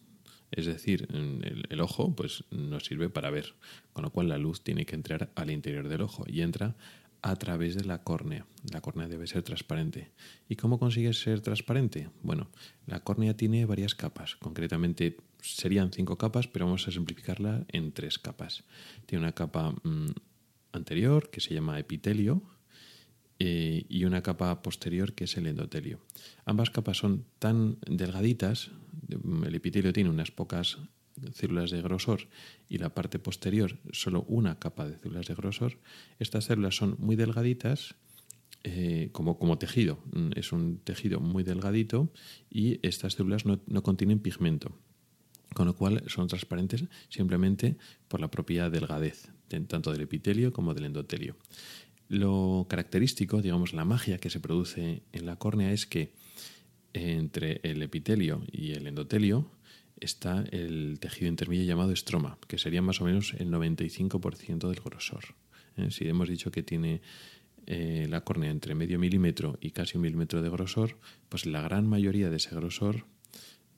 Es 0.51 0.67
decir, 0.67 1.09
el, 1.11 1.81
ojo 1.81 2.15
pues 2.15 2.45
nos 2.49 2.85
sirve 2.85 3.09
para 3.09 3.29
ver, 3.29 3.55
con 3.91 4.05
lo 4.05 4.09
cual 4.11 4.29
la 4.29 4.37
luz 4.37 4.63
tiene 4.63 4.85
que 4.85 4.95
entrar 4.95 5.33
al 5.35 5.51
interior 5.51 5.89
del 5.89 5.99
ojo 5.99 6.23
y 6.25 6.43
entra 6.43 6.77
a 7.21 7.35
través 7.35 7.75
de 7.75 7.83
la 7.83 8.03
córnea. 8.03 8.45
La 8.71 8.79
córnea 8.79 9.09
debe 9.09 9.27
ser 9.27 9.43
transparente. 9.43 10.11
¿Y 10.47 10.55
cómo 10.55 10.79
consigue 10.79 11.11
ser 11.11 11.41
transparente? 11.41 12.09
Bueno, 12.21 12.47
la 12.87 13.01
córnea 13.01 13.35
tiene 13.35 13.65
varias 13.65 13.95
capas, 13.95 14.37
concretamente 14.37 15.17
serían 15.41 15.91
cinco 15.91 16.17
capas, 16.17 16.47
pero 16.47 16.67
vamos 16.67 16.87
a 16.87 16.91
simplificarla 16.91 17.65
en 17.67 17.91
tres 17.91 18.17
capas. 18.17 18.63
Tiene 19.07 19.25
una 19.25 19.33
capa 19.33 19.71
mm, 19.83 20.13
anterior 20.71 21.29
que 21.29 21.41
se 21.41 21.53
llama 21.53 21.77
epitelio 21.79 22.43
eh, 23.45 23.85
y 23.89 24.05
una 24.05 24.23
capa 24.23 24.61
posterior 24.61 25.11
que 25.11 25.25
es 25.25 25.35
el 25.35 25.47
endotelio. 25.47 25.99
Ambas 26.45 26.69
capas 26.69 26.95
son 26.95 27.25
tan 27.39 27.77
delgaditas, 27.85 28.71
el 29.09 29.53
epitelio 29.53 29.91
tiene 29.91 30.09
unas 30.09 30.31
pocas 30.31 30.77
células 31.33 31.69
de 31.69 31.81
grosor 31.81 32.29
y 32.69 32.77
la 32.77 32.93
parte 32.93 33.19
posterior 33.19 33.79
solo 33.91 34.23
una 34.29 34.59
capa 34.59 34.87
de 34.87 34.97
células 34.97 35.27
de 35.27 35.35
grosor, 35.35 35.77
estas 36.19 36.45
células 36.45 36.77
son 36.77 36.95
muy 36.99 37.17
delgaditas 37.17 37.95
eh, 38.63 39.09
como, 39.11 39.37
como 39.37 39.57
tejido. 39.57 39.99
Mm, 40.13 40.29
es 40.37 40.53
un 40.53 40.77
tejido 40.77 41.19
muy 41.19 41.43
delgadito 41.43 42.13
y 42.49 42.79
estas 42.81 43.15
células 43.15 43.45
no, 43.45 43.83
contienen 43.83 44.19
pigmento, 44.19 44.71
con 45.53 45.67
lo 45.67 45.75
cual 45.75 46.01
son 46.07 46.29
transparentes 46.29 46.85
simplemente 47.09 47.75
por 48.07 48.21
la 48.21 48.31
propia 48.31 48.69
delgadez, 48.69 49.33
tanto 49.67 49.91
del 49.91 50.01
epitelio 50.01 50.53
como 50.53 50.73
del 50.73 50.85
endotelio. 50.85 51.35
Lo 52.13 52.67
característico, 52.69 53.41
digamos, 53.41 53.73
la 53.73 53.85
magia 53.85 54.19
que 54.19 54.29
se 54.29 54.39
produce 54.39 55.01
en 55.13 55.25
la 55.25 55.37
córnea 55.37 55.71
es 55.71 55.87
que 55.87 56.13
entre 56.93 57.59
el 57.63 57.81
epitelio 57.81 58.43
y 58.51 58.73
el 58.73 58.85
endotelio 58.85 59.49
está 59.99 60.43
el 60.51 60.99
tejido 60.99 61.27
intermedio 61.27 61.63
llamado 61.63 61.91
estroma, 61.91 62.37
que 62.47 62.59
sería 62.59 62.83
más 62.83 63.01
o 63.01 63.05
menos 63.05 63.33
el 63.39 63.49
95% 63.49 64.69
del 64.69 64.79
grosor. 64.79 65.23
¿eh? 65.75 65.89
Si 65.89 66.07
hemos 66.07 66.29
dicho 66.29 66.51
que 66.51 66.61
tiene 66.61 67.01
eh, 67.65 68.05
la 68.07 68.21
córnea 68.21 68.51
entre 68.51 68.75
medio 68.75 68.99
milímetro 68.99 69.57
y 69.59 69.71
casi 69.71 69.97
un 69.97 70.03
milímetro 70.03 70.43
de 70.43 70.51
grosor, 70.51 70.99
pues 71.29 71.47
la 71.47 71.63
gran 71.63 71.87
mayoría 71.87 72.29
de 72.29 72.37
ese 72.37 72.53
grosor 72.53 73.07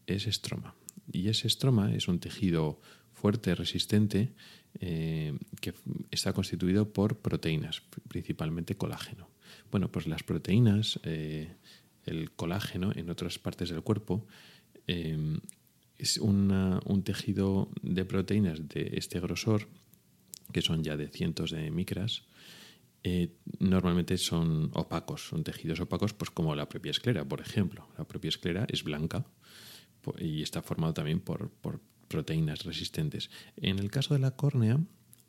es 0.07 0.27
estroma. 0.27 0.75
Y 1.09 1.29
ese 1.29 1.47
estroma 1.47 1.95
es 1.95 2.09
un 2.09 2.19
tejido 2.19 2.81
fuerte, 3.13 3.55
resistente, 3.55 4.33
eh, 4.79 5.37
que 5.61 5.73
está 6.11 6.33
constituido 6.33 6.91
por 6.91 7.17
proteínas, 7.17 7.81
principalmente 8.07 8.75
colágeno. 8.75 9.29
Bueno, 9.71 9.91
pues 9.91 10.07
las 10.07 10.23
proteínas, 10.23 10.99
el 11.03 12.31
colágeno 12.35 12.91
en 12.95 13.09
otras 13.09 13.39
partes 13.39 13.69
del 13.69 13.81
cuerpo, 13.81 14.25
es 14.87 16.17
un 16.17 17.01
tejido 17.03 17.69
de 17.81 18.05
proteínas 18.05 18.67
de 18.67 18.91
este 18.93 19.19
grosor, 19.19 19.67
que 20.51 20.61
son 20.61 20.83
ya 20.83 20.97
de 20.97 21.09
cientos 21.09 21.51
de 21.51 21.71
micras, 21.71 22.23
eh, 23.07 23.29
normalmente 23.59 24.17
son 24.17 24.71
opacos, 24.73 25.27
son 25.27 25.43
tejidos 25.43 25.79
opacos, 25.79 26.15
pues 26.15 26.31
como 26.31 26.55
la 26.55 26.67
propia 26.67 26.89
esclera, 26.89 27.23
por 27.23 27.39
ejemplo. 27.39 27.87
La 27.99 28.03
propia 28.03 28.29
esclera 28.29 28.65
es 28.67 28.83
blanca 28.83 29.23
y 30.17 30.41
está 30.41 30.63
formado 30.63 30.95
también 30.95 31.19
por, 31.19 31.51
proteínas 32.15 32.63
resistentes. 32.63 33.29
En 33.57 33.77
el 33.77 33.91
caso 33.91 34.13
de 34.13 34.21
la 34.21 34.31
córnea, 34.31 34.79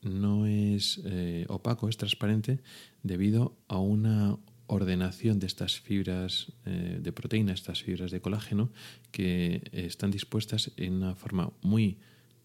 no 0.03 0.47
es 0.47 1.01
eh, 1.05 1.45
opaco, 1.49 1.89
es 1.89 1.97
transparente 1.97 2.61
debido 3.03 3.57
a 3.67 3.79
una 3.79 4.39
ordenación 4.69 5.41
de 5.41 5.49
estas 5.49 5.81
fibras 5.81 6.53
eh, 6.65 7.01
de 7.03 7.11
proteína, 7.11 7.53
estas 7.53 7.83
fibras 7.83 8.13
de 8.13 8.21
colágeno, 8.21 8.71
que 9.11 9.69
están 9.73 10.13
dispuestas 10.13 10.71
en 10.77 10.93
una 10.95 11.17
forma 11.17 11.51
muy 11.63 11.99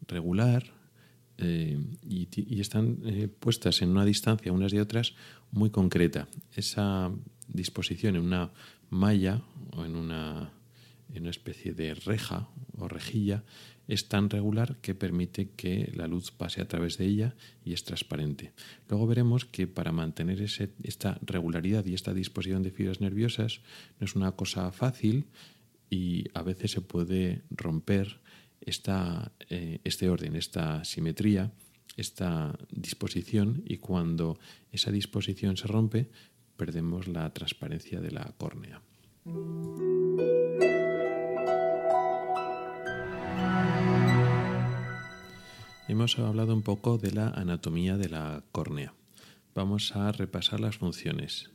regular 0.08 0.64
eh, 1.38 1.80
y, 2.02 2.60
están 2.60 2.98
puestas 3.40 3.84
en 3.84 3.90
una 3.90 4.06
distancia 4.06 4.52
unas 4.52 4.72
de 4.72 4.82
otras 4.82 5.14
muy 5.52 5.70
concreta. 5.70 6.28
Esa 6.56 7.12
disposición 7.48 8.16
en 8.16 8.24
una 8.24 8.52
malla 8.90 9.44
o 9.78 9.86
en 9.86 9.96
una, 9.96 10.52
en 11.14 11.22
una 11.22 11.30
especie 11.30 11.74
de 11.74 11.94
reja 11.94 12.50
o 12.80 12.88
rejilla 12.88 13.44
es 13.92 14.08
tan 14.08 14.30
regular 14.30 14.78
que 14.78 14.96
permite 14.96 15.50
que 15.50 15.92
la 15.94 16.08
luz 16.08 16.32
pase 16.32 16.62
a 16.62 16.68
través 16.68 16.98
de 16.98 17.06
ella 17.08 17.36
y 17.66 17.74
es 17.74 17.84
transparente. 17.84 18.54
Luego 18.88 19.06
veremos 19.06 19.44
que 19.44 19.68
para 19.68 19.92
mantener 19.92 20.42
esta 20.42 21.20
regularidad 21.22 21.86
y 21.86 21.94
esta 21.94 22.14
disposición 22.14 22.64
de 22.64 22.72
fibras 22.72 23.02
nerviosas 23.02 23.60
no 24.00 24.06
es 24.06 24.16
una 24.16 24.32
cosa 24.32 24.72
fácil 24.72 25.26
y 25.90 26.24
a 26.34 26.42
veces 26.42 26.72
se 26.72 26.80
puede 26.80 27.42
romper 27.52 28.22
esta, 28.62 29.34
eh, 29.50 29.82
este 29.84 30.10
orden, 30.10 30.38
esta 30.38 30.86
simetría, 30.86 31.52
esta 31.98 32.58
disposición 32.72 33.62
y 33.66 33.80
cuando 33.80 34.40
esa 34.72 34.92
disposición 34.92 35.58
se 35.58 35.68
rompe 35.68 36.08
perdemos 36.56 37.10
la 37.10 37.30
transparencia 37.34 38.00
de 38.00 38.12
la 38.12 38.34
córnea. 38.38 38.82
Hemos 46.02 46.18
hablado 46.18 46.56
un 46.56 46.64
poco 46.64 46.98
de 46.98 47.12
la 47.12 47.28
anatomía 47.28 47.96
de 47.96 48.10
la 48.10 48.44
córnea. 48.52 48.96
Vamos 49.54 49.96
a 49.96 50.12
repasar 50.12 50.60
las 50.60 50.78
funciones. 50.78 51.52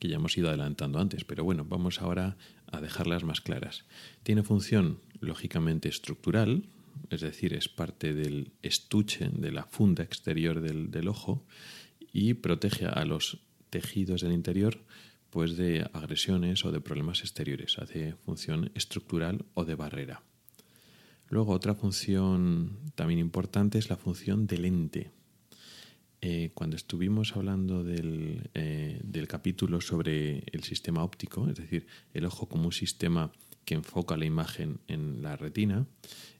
que 0.00 0.08
ya 0.08 0.16
hemos 0.16 0.36
ido 0.36 0.48
adelantando 0.48 0.98
antes, 0.98 1.22
pero 1.22 1.44
bueno, 1.44 1.64
vamos 1.64 2.02
ahora 2.02 2.36
a 2.66 2.80
dejarlas 2.80 3.22
más 3.22 3.40
claras. 3.40 3.84
Tiene 4.24 4.42
función 4.42 4.98
lógicamente 5.20 5.88
estructural, 5.88 6.64
es 7.08 7.20
decir, 7.20 7.54
es 7.54 7.68
parte 7.68 8.14
del 8.14 8.50
estuche, 8.62 9.28
de 9.28 9.52
la 9.52 9.62
funda 9.62 10.02
exterior 10.02 10.60
del, 10.60 11.06
ojo 11.06 11.46
y 12.12 12.34
protege 12.34 12.86
a 12.86 13.04
los 13.04 13.44
tejidos 13.70 14.22
del 14.22 14.32
interior 14.32 14.82
pues 15.30 15.56
de 15.56 15.88
agresiones 15.92 16.64
o 16.64 16.72
de 16.72 16.80
problemas 16.80 17.20
exteriores. 17.20 17.78
Hace 17.78 18.16
función 18.16 18.72
estructural 18.74 19.44
o 19.54 19.64
de 19.64 19.76
barrera. 19.76 20.24
Luego 21.34 21.52
otra 21.52 21.74
función 21.74 22.78
también 22.94 23.18
importante 23.18 23.76
es 23.76 23.90
la 23.90 23.96
función 23.96 24.46
de 24.46 24.56
lente. 24.56 25.10
Eh, 26.20 26.52
cuando 26.54 26.76
estuvimos 26.76 27.34
hablando 27.34 27.84
eh, 27.84 29.00
del, 29.02 29.26
capítulo 29.26 29.80
sobre 29.80 30.44
el 30.52 30.62
sistema 30.62 31.02
óptico, 31.02 31.48
es 31.48 31.56
decir, 31.56 31.88
el 32.12 32.24
ojo 32.24 32.46
como 32.46 32.66
un 32.66 32.72
sistema 32.72 33.32
que 33.64 33.74
enfoca 33.74 34.16
la 34.16 34.26
imagen 34.26 34.78
en 34.86 35.22
la 35.22 35.34
retina, 35.34 35.88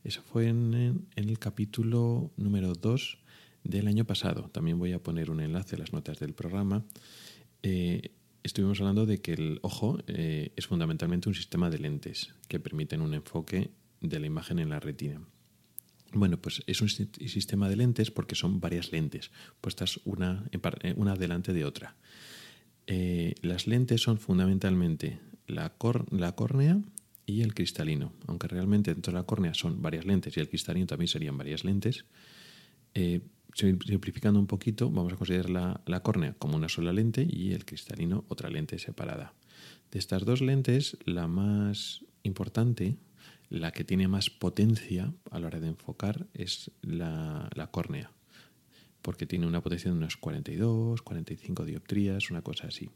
eso 0.04 0.22
fue 0.22 0.46
en, 0.46 1.08
el 1.16 1.38
capítulo 1.40 2.30
número 2.36 2.74
2 2.74 3.18
del 3.64 3.88
año 3.88 4.04
pasado. 4.04 4.48
También 4.52 4.78
voy 4.78 4.92
a 4.92 5.02
poner 5.02 5.28
un 5.28 5.40
enlace 5.40 5.74
a 5.74 5.80
las 5.80 5.92
notas 5.92 6.20
del 6.20 6.34
programa. 6.34 6.84
Eh, 7.64 8.12
estuvimos 8.44 8.78
hablando 8.78 9.06
de 9.06 9.20
que 9.20 9.32
el 9.32 9.58
ojo 9.62 9.98
es 10.06 10.66
fundamentalmente 10.68 11.28
un 11.28 11.34
sistema 11.34 11.68
de 11.68 11.80
lentes 11.80 12.32
que 12.46 12.60
permiten 12.60 13.00
un 13.00 13.14
enfoque 13.14 13.72
de 14.08 14.20
la 14.20 14.26
imagen 14.26 14.58
en 14.58 14.70
la 14.70 14.80
retina. 14.80 15.20
Bueno, 16.12 16.40
pues 16.40 16.62
es 16.66 16.80
un 16.80 16.88
sistema 16.88 17.68
de 17.68 17.76
lentes 17.76 18.10
porque 18.10 18.36
son 18.36 18.60
varias 18.60 18.92
lentes, 18.92 19.32
puestas 19.60 20.00
una, 20.04 20.48
eh, 20.52 20.94
una 20.96 21.16
delante 21.16 21.52
de 21.52 21.64
otra. 21.64 21.96
Eh, 22.86 23.34
las 23.42 23.66
lentes 23.66 24.02
son 24.02 24.18
fundamentalmente 24.18 25.18
la, 25.46 25.74
la 26.10 26.32
córnea 26.32 26.80
y 27.26 27.42
el 27.42 27.54
cristalino, 27.54 28.12
aunque 28.26 28.46
realmente 28.46 28.92
dentro 28.92 29.12
de 29.12 29.18
la 29.18 29.26
córnea 29.26 29.54
son 29.54 29.82
varias 29.82 30.04
lentes 30.04 30.36
y 30.36 30.40
el 30.40 30.48
cristalino 30.48 30.86
también 30.86 31.08
serían 31.08 31.36
varias 31.36 31.64
lentes. 31.64 32.04
Eh, 32.94 33.22
simplificando 33.54 34.38
un 34.38 34.46
poquito, 34.46 34.90
vamos 34.90 35.12
a 35.12 35.16
considerar 35.16 35.50
la, 35.50 35.80
la, 35.86 36.00
córnea 36.00 36.34
como 36.38 36.56
una 36.56 36.68
sola 36.68 36.92
lente 36.92 37.26
y 37.28 37.52
el 37.52 37.64
cristalino 37.64 38.24
otra 38.28 38.50
lente 38.50 38.78
separada. 38.78 39.34
De 39.90 39.98
estas 39.98 40.24
dos 40.24 40.40
lentes, 40.40 40.96
la 41.04 41.26
más 41.26 42.04
importante 42.22 42.98
la 43.50 43.72
que 43.72 43.84
tiene 43.84 44.08
más 44.08 44.30
potencia 44.30 45.12
a 45.30 45.38
la 45.38 45.46
hora 45.46 45.60
de 45.60 45.68
enfocar 45.68 46.26
es 46.34 46.70
la, 46.82 47.48
córnea, 47.70 48.10
porque 49.02 49.26
tiene 49.26 49.46
una 49.46 49.62
potencia 49.62 49.90
de 49.90 49.96
unos 49.96 50.16
42, 50.16 51.02
45 51.02 51.64
dioptrías, 51.64 52.30
una 52.30 52.42
cosa 52.42 52.68
así. 52.68 52.90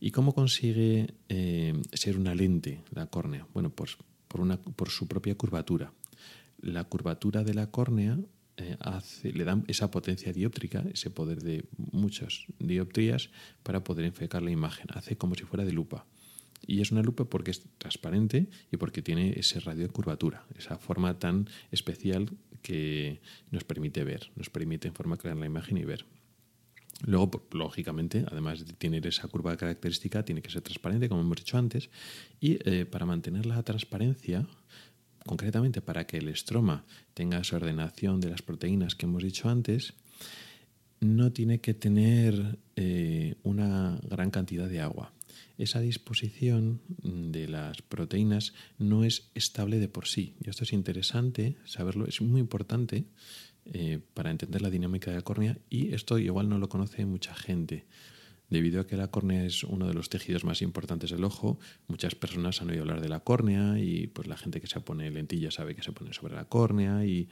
¿Y 0.00 0.10
cómo 0.10 0.34
consigue 0.34 1.14
eh, 1.28 1.80
ser 1.92 2.18
una 2.18 2.34
lente 2.34 2.82
la 2.90 3.06
córnea? 3.06 3.46
Bueno, 3.52 3.70
pues 3.70 3.96
por, 4.28 4.40
una, 4.40 4.60
por 4.60 4.90
su 4.90 5.06
propia 5.06 5.36
curvatura. 5.36 5.92
La 6.60 6.84
curvatura 6.84 7.44
de 7.44 7.54
la 7.54 7.70
córnea 7.70 8.18
eh, 8.56 8.76
hace, 8.80 9.32
le 9.32 9.44
da 9.44 9.62
esa 9.66 9.90
potencia 9.90 10.32
dióptrica, 10.32 10.84
ese 10.92 11.10
poder 11.10 11.42
de 11.42 11.64
muchas 11.76 12.44
dioptrías 12.58 13.30
para 13.62 13.82
poder 13.82 14.04
enfocar 14.04 14.42
la 14.42 14.50
imagen. 14.50 14.86
Hace 14.90 15.16
como 15.16 15.34
si 15.34 15.44
fuera 15.44 15.64
de 15.64 15.72
lupa. 15.72 16.06
Y 16.66 16.80
es 16.80 16.92
una 16.92 17.02
lupa 17.02 17.24
porque 17.24 17.50
es 17.50 17.62
transparente 17.78 18.46
y 18.70 18.76
porque 18.76 19.02
tiene 19.02 19.34
ese 19.36 19.60
radio 19.60 19.84
de 19.84 19.88
curvatura, 19.88 20.46
esa 20.56 20.78
forma 20.78 21.18
tan 21.18 21.48
especial 21.70 22.30
que 22.62 23.20
nos 23.50 23.64
permite 23.64 24.04
ver, 24.04 24.30
nos 24.36 24.48
permite 24.48 24.88
en 24.88 24.94
forma 24.94 25.16
crear 25.16 25.36
la 25.36 25.46
imagen 25.46 25.76
y 25.78 25.84
ver. 25.84 26.04
Luego, 27.04 27.48
lógicamente, 27.50 28.24
además 28.30 28.64
de 28.64 28.72
tener 28.74 29.06
esa 29.06 29.26
curva 29.26 29.56
característica, 29.56 30.24
tiene 30.24 30.40
que 30.40 30.50
ser 30.50 30.62
transparente, 30.62 31.08
como 31.08 31.22
hemos 31.22 31.36
dicho 31.36 31.58
antes, 31.58 31.90
y 32.40 32.58
eh, 32.64 32.86
para 32.86 33.06
mantener 33.06 33.44
la 33.46 33.62
transparencia, 33.64 34.46
concretamente 35.26 35.82
para 35.82 36.06
que 36.06 36.18
el 36.18 36.28
estroma 36.28 36.84
tenga 37.14 37.38
esa 37.38 37.56
ordenación 37.56 38.20
de 38.20 38.30
las 38.30 38.42
proteínas 38.42 38.94
que 38.94 39.06
hemos 39.06 39.22
dicho 39.22 39.48
antes, 39.48 39.94
no 41.00 41.32
tiene 41.32 41.60
que 41.60 41.74
tener 41.74 42.58
eh, 42.76 43.34
una 43.42 43.98
gran 44.08 44.30
cantidad 44.30 44.68
de 44.68 44.80
agua 44.80 45.12
esa 45.62 45.80
disposición 45.80 46.80
de 47.02 47.48
las 47.48 47.82
proteínas 47.82 48.52
no 48.78 49.04
es 49.04 49.30
estable 49.34 49.78
de 49.78 49.88
por 49.88 50.06
sí. 50.06 50.34
Y 50.44 50.50
esto 50.50 50.64
es 50.64 50.72
interesante 50.72 51.56
saberlo, 51.64 52.06
es 52.06 52.20
muy 52.20 52.40
importante 52.40 53.04
eh, 53.66 54.00
para 54.14 54.30
entender 54.30 54.62
la 54.62 54.70
dinámica 54.70 55.10
de 55.10 55.18
la 55.18 55.22
córnea 55.22 55.58
y 55.70 55.94
esto 55.94 56.18
igual 56.18 56.48
no 56.48 56.58
lo 56.58 56.68
conoce 56.68 57.06
mucha 57.06 57.34
gente. 57.34 57.86
Debido 58.50 58.80
a 58.80 58.86
que 58.86 58.96
la 58.96 59.10
córnea 59.10 59.44
es 59.44 59.64
uno 59.64 59.86
de 59.86 59.94
los 59.94 60.10
tejidos 60.10 60.44
más 60.44 60.60
importantes 60.60 61.10
del 61.10 61.24
ojo, 61.24 61.58
muchas 61.86 62.14
personas 62.14 62.60
han 62.60 62.68
oído 62.68 62.82
hablar 62.82 63.00
de 63.00 63.08
la 63.08 63.20
córnea 63.20 63.78
y 63.78 64.08
pues 64.08 64.28
la 64.28 64.36
gente 64.36 64.60
que 64.60 64.66
se 64.66 64.80
pone 64.80 65.10
lentillas 65.10 65.54
sabe 65.54 65.74
que 65.74 65.82
se 65.82 65.92
pone 65.92 66.12
sobre 66.12 66.34
la 66.34 66.44
córnea 66.44 67.06
y 67.06 67.28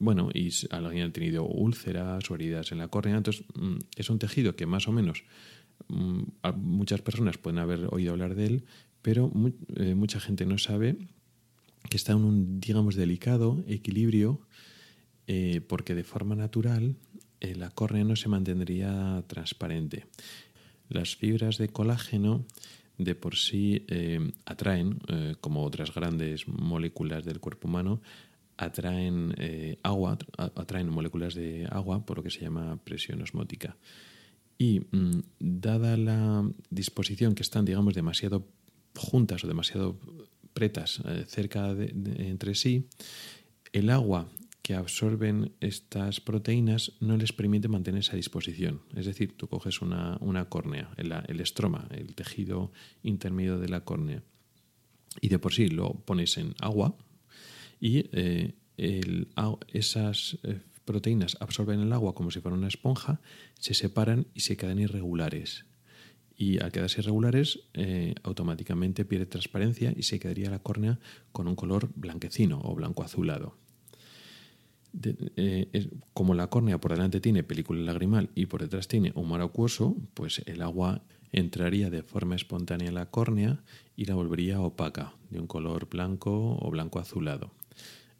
bueno, 0.00 0.28
y 0.32 0.50
alguien 0.70 1.06
ha 1.08 1.12
tenido 1.12 1.44
úlceras 1.44 2.30
o 2.30 2.34
heridas 2.34 2.70
en 2.70 2.78
la 2.78 2.88
córnea, 2.88 3.16
entonces 3.16 3.44
mm, 3.54 3.78
es 3.96 4.10
un 4.10 4.18
tejido 4.18 4.54
que 4.54 4.66
más 4.66 4.86
o 4.86 4.92
menos 4.92 5.24
Mm, 5.24 5.57
muchas 5.88 7.00
personas 7.00 7.38
pueden 7.38 7.58
haber 7.58 7.88
oído 7.90 8.12
hablar 8.12 8.34
de 8.34 8.46
él, 8.46 8.64
pero 9.02 9.30
eh, 9.76 9.94
mucha 9.94 10.20
gente 10.20 10.44
no 10.46 10.58
sabe 10.58 10.96
que 11.88 11.96
está 11.96 12.12
en 12.12 12.24
un, 12.24 12.60
digamos, 12.60 12.94
delicado 12.94 13.62
equilibrio 13.66 14.40
eh, 15.26 15.60
porque 15.66 15.94
de 15.94 16.04
forma 16.04 16.34
natural 16.34 16.96
eh, 17.40 17.54
la 17.54 17.70
córnea 17.70 18.04
no 18.04 18.16
se 18.16 18.28
mantendría 18.28 19.22
transparente. 19.26 20.06
Las 20.88 21.16
fibras 21.16 21.58
de 21.58 21.68
colágeno 21.68 22.44
de 22.96 23.14
por 23.14 23.36
sí 23.36 23.86
atraen, 24.44 24.98
como 25.40 25.62
otras 25.62 25.94
grandes 25.94 26.48
moléculas 26.48 27.24
del 27.24 27.38
cuerpo 27.38 27.68
humano, 27.68 28.00
atraen 28.56 29.34
agua, 29.84 30.18
atraen 30.36 30.88
moléculas 30.88 31.34
de 31.34 31.68
agua 31.70 32.04
por 32.04 32.16
lo 32.16 32.22
que 32.24 32.30
se 32.30 32.40
llama 32.40 32.76
presión 32.82 33.22
osmótica. 33.22 33.76
Y 34.58 34.80
mm, 34.80 35.20
dada 35.38 35.96
la 35.96 36.50
disposición 36.68 37.34
que 37.34 37.42
están, 37.42 37.64
digamos, 37.64 37.94
demasiado 37.94 38.48
juntas 38.96 39.44
o 39.44 39.46
demasiado 39.46 39.98
pretas 40.52 41.00
eh, 41.04 41.24
cerca 41.28 41.70
entre 41.70 42.54
sí, 42.54 42.88
el 43.72 43.90
agua 43.90 44.28
que 44.68 44.74
absorben 44.74 45.52
estas 45.60 46.20
proteínas 46.20 46.92
no 47.00 47.16
les 47.16 47.32
permite 47.32 47.68
mantener 47.68 48.00
esa 48.00 48.16
disposición. 48.16 48.82
Es 48.94 49.06
decir, 49.06 49.34
tú 49.34 49.48
coges 49.48 49.80
una, 49.80 50.18
córnea, 50.50 50.90
el, 50.98 51.40
estroma, 51.40 51.88
el 51.90 52.14
tejido 52.14 52.70
intermedio 53.02 53.58
de 53.58 53.68
la 53.70 53.84
córnea, 53.84 54.22
y 55.22 55.28
de 55.28 55.38
por 55.38 55.54
sí 55.54 55.68
lo 55.68 55.94
pones 56.04 56.36
en 56.36 56.54
agua, 56.60 56.98
y 57.80 58.10
eh, 58.12 58.56
esas 59.72 60.38
eh, 60.42 60.60
proteínas 60.88 61.36
absorben 61.38 61.80
el 61.80 61.92
agua 61.92 62.14
como 62.14 62.30
si 62.30 62.40
fuera 62.40 62.56
una 62.56 62.68
esponja, 62.68 63.20
se 63.58 63.74
separan 63.74 64.26
y 64.32 64.40
se 64.40 64.56
quedan 64.56 64.78
irregulares. 64.78 65.66
Y 66.34 66.62
al 66.62 66.72
quedarse 66.72 67.02
irregulares, 67.02 67.60
eh, 67.74 68.14
automáticamente 68.22 69.04
pierde 69.04 69.26
transparencia 69.26 69.92
y 69.94 70.04
se 70.04 70.18
quedaría 70.18 70.48
la 70.48 70.60
córnea 70.60 70.98
con 71.30 71.46
un 71.46 71.56
color 71.56 71.90
blanquecino 71.94 72.58
o 72.64 72.74
blanco 72.74 73.02
azulado. 73.02 73.58
Eh, 75.02 75.90
como 76.14 76.34
la 76.34 76.48
córnea 76.48 76.80
por 76.80 76.92
delante 76.92 77.20
tiene 77.20 77.44
película 77.44 77.82
lagrimal 77.82 78.30
y 78.34 78.46
por 78.46 78.62
detrás 78.62 78.88
tiene 78.88 79.12
humor 79.14 79.42
acuoso, 79.42 79.94
pues 80.14 80.42
el 80.46 80.62
agua 80.62 81.02
entraría 81.32 81.90
de 81.90 82.02
forma 82.02 82.34
espontánea 82.34 82.88
en 82.88 82.94
la 82.94 83.10
córnea 83.10 83.62
y 83.94 84.06
la 84.06 84.14
volvería 84.14 84.60
opaca, 84.60 85.12
de 85.28 85.38
un 85.38 85.46
color 85.46 85.90
blanco 85.90 86.56
o 86.58 86.70
blanco 86.70 86.98
azulado. 86.98 87.52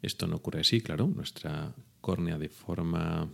Esto 0.01 0.27
no 0.27 0.35
ocurre 0.35 0.61
así, 0.61 0.81
claro. 0.81 1.07
Nuestra 1.07 1.73
córnea 2.09 2.39
de 2.39 2.49
forma 2.49 3.31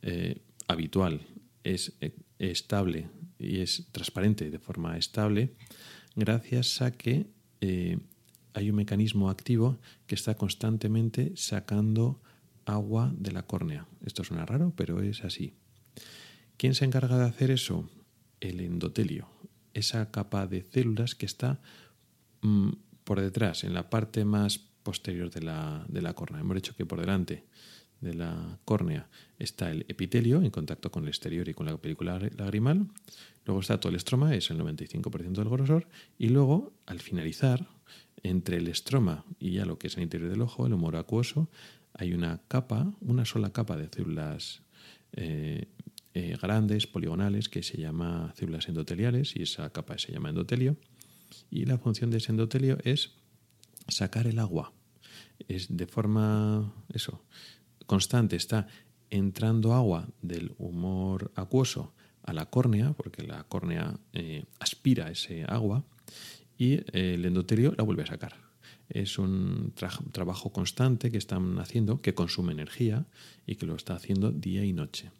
eh, 0.00 0.40
habitual 0.68 1.22
es 1.64 1.96
eh, 2.00 2.14
estable 2.38 3.08
y 3.36 3.62
es 3.62 3.88
transparente 3.90 4.48
de 4.48 4.60
forma 4.60 4.96
estable 4.96 5.56
gracias 6.14 6.82
a 6.82 6.92
que 6.92 7.26
eh, 7.60 7.98
hay 8.54 8.70
un 8.70 8.76
mecanismo 8.76 9.28
activo 9.28 9.80
que 10.06 10.14
está 10.14 10.36
constantemente 10.36 11.32
sacando 11.34 12.22
agua 12.64 13.12
de 13.18 13.32
la 13.32 13.42
córnea. 13.42 13.88
Esto 14.04 14.22
suena 14.22 14.46
raro, 14.46 14.72
pero 14.76 15.02
es 15.02 15.24
así. 15.24 15.54
¿Quién 16.56 16.74
se 16.74 16.84
encarga 16.84 17.18
de 17.18 17.24
hacer 17.24 17.50
eso? 17.50 17.90
El 18.38 18.60
endotelio, 18.60 19.26
esa 19.74 20.12
capa 20.12 20.46
de 20.46 20.62
células 20.62 21.16
que 21.16 21.26
está 21.26 21.60
mm, 22.42 22.70
por 23.02 23.20
detrás, 23.20 23.64
en 23.64 23.74
la 23.74 23.90
parte 23.90 24.24
más 24.24 24.58
posterior 24.84 25.28
de 25.28 25.42
la, 25.42 25.84
de 25.88 26.02
la 26.02 26.14
córnea. 26.14 26.40
Hemos 26.40 26.54
dicho 26.54 26.76
que 26.76 26.86
por 26.86 27.00
delante 27.00 27.44
de 28.00 28.14
la 28.14 28.58
córnea 28.64 29.08
está 29.38 29.70
el 29.70 29.84
epitelio 29.88 30.42
en 30.42 30.50
contacto 30.50 30.90
con 30.90 31.04
el 31.04 31.08
exterior 31.08 31.48
y 31.48 31.54
con 31.54 31.66
la 31.66 31.76
película 31.76 32.18
lagrimal. 32.36 32.88
Luego 33.44 33.60
está 33.60 33.78
todo 33.78 33.90
el 33.90 33.96
estroma, 33.96 34.34
es 34.34 34.50
el 34.50 34.58
95% 34.58 35.32
del 35.32 35.48
grosor. 35.48 35.88
Y 36.18 36.28
luego, 36.28 36.72
al 36.86 37.00
finalizar, 37.00 37.66
entre 38.22 38.56
el 38.56 38.68
estroma 38.68 39.24
y 39.38 39.52
ya 39.52 39.64
lo 39.64 39.78
que 39.78 39.86
es 39.86 39.96
el 39.96 40.02
interior 40.02 40.30
del 40.30 40.42
ojo, 40.42 40.66
el 40.66 40.72
humor 40.72 40.96
acuoso, 40.96 41.48
hay 41.94 42.12
una 42.12 42.40
capa, 42.48 42.92
una 43.00 43.24
sola 43.24 43.52
capa 43.52 43.76
de 43.76 43.88
células 43.88 44.62
eh, 45.12 45.68
eh, 46.14 46.36
grandes, 46.40 46.86
poligonales, 46.86 47.48
que 47.48 47.62
se 47.62 47.78
llama 47.78 48.32
células 48.36 48.68
endoteliales 48.68 49.36
y 49.36 49.42
esa 49.42 49.70
capa 49.70 49.98
se 49.98 50.12
llama 50.12 50.30
endotelio. 50.30 50.76
Y 51.50 51.64
la 51.64 51.78
función 51.78 52.10
de 52.10 52.18
ese 52.18 52.32
endotelio 52.32 52.78
es 52.84 53.12
sacar 53.88 54.26
el 54.26 54.38
agua. 54.38 54.72
Es 55.48 55.76
de 55.76 55.86
forma, 55.86 56.72
eso, 56.92 57.22
constante, 57.86 58.36
está 58.36 58.66
entrando 59.10 59.72
agua 59.72 60.08
del 60.22 60.54
humor 60.58 61.32
acuoso 61.34 61.94
a 62.22 62.32
la 62.32 62.46
córnea, 62.46 62.92
porque 62.92 63.22
la 63.22 63.44
córnea 63.44 63.98
eh, 64.12 64.44
aspira 64.58 65.10
ese 65.10 65.44
agua, 65.44 65.84
y 66.58 66.74
eh, 66.74 67.14
el 67.14 67.24
endotelio 67.24 67.74
la 67.76 67.84
vuelve 67.84 68.02
a 68.02 68.06
sacar. 68.06 68.45
Es 68.88 69.18
un 69.18 69.72
trabajo 70.12 70.52
constante 70.52 71.10
que 71.10 71.18
están 71.18 71.58
haciendo, 71.58 72.00
que 72.00 72.14
consume 72.14 72.52
energía 72.52 73.06
y 73.46 73.56
que 73.56 73.66
lo 73.66 73.74
está 73.74 73.94
haciendo 73.94 74.30
día 74.30 74.64
y 74.64 74.72
noche. 74.72 75.10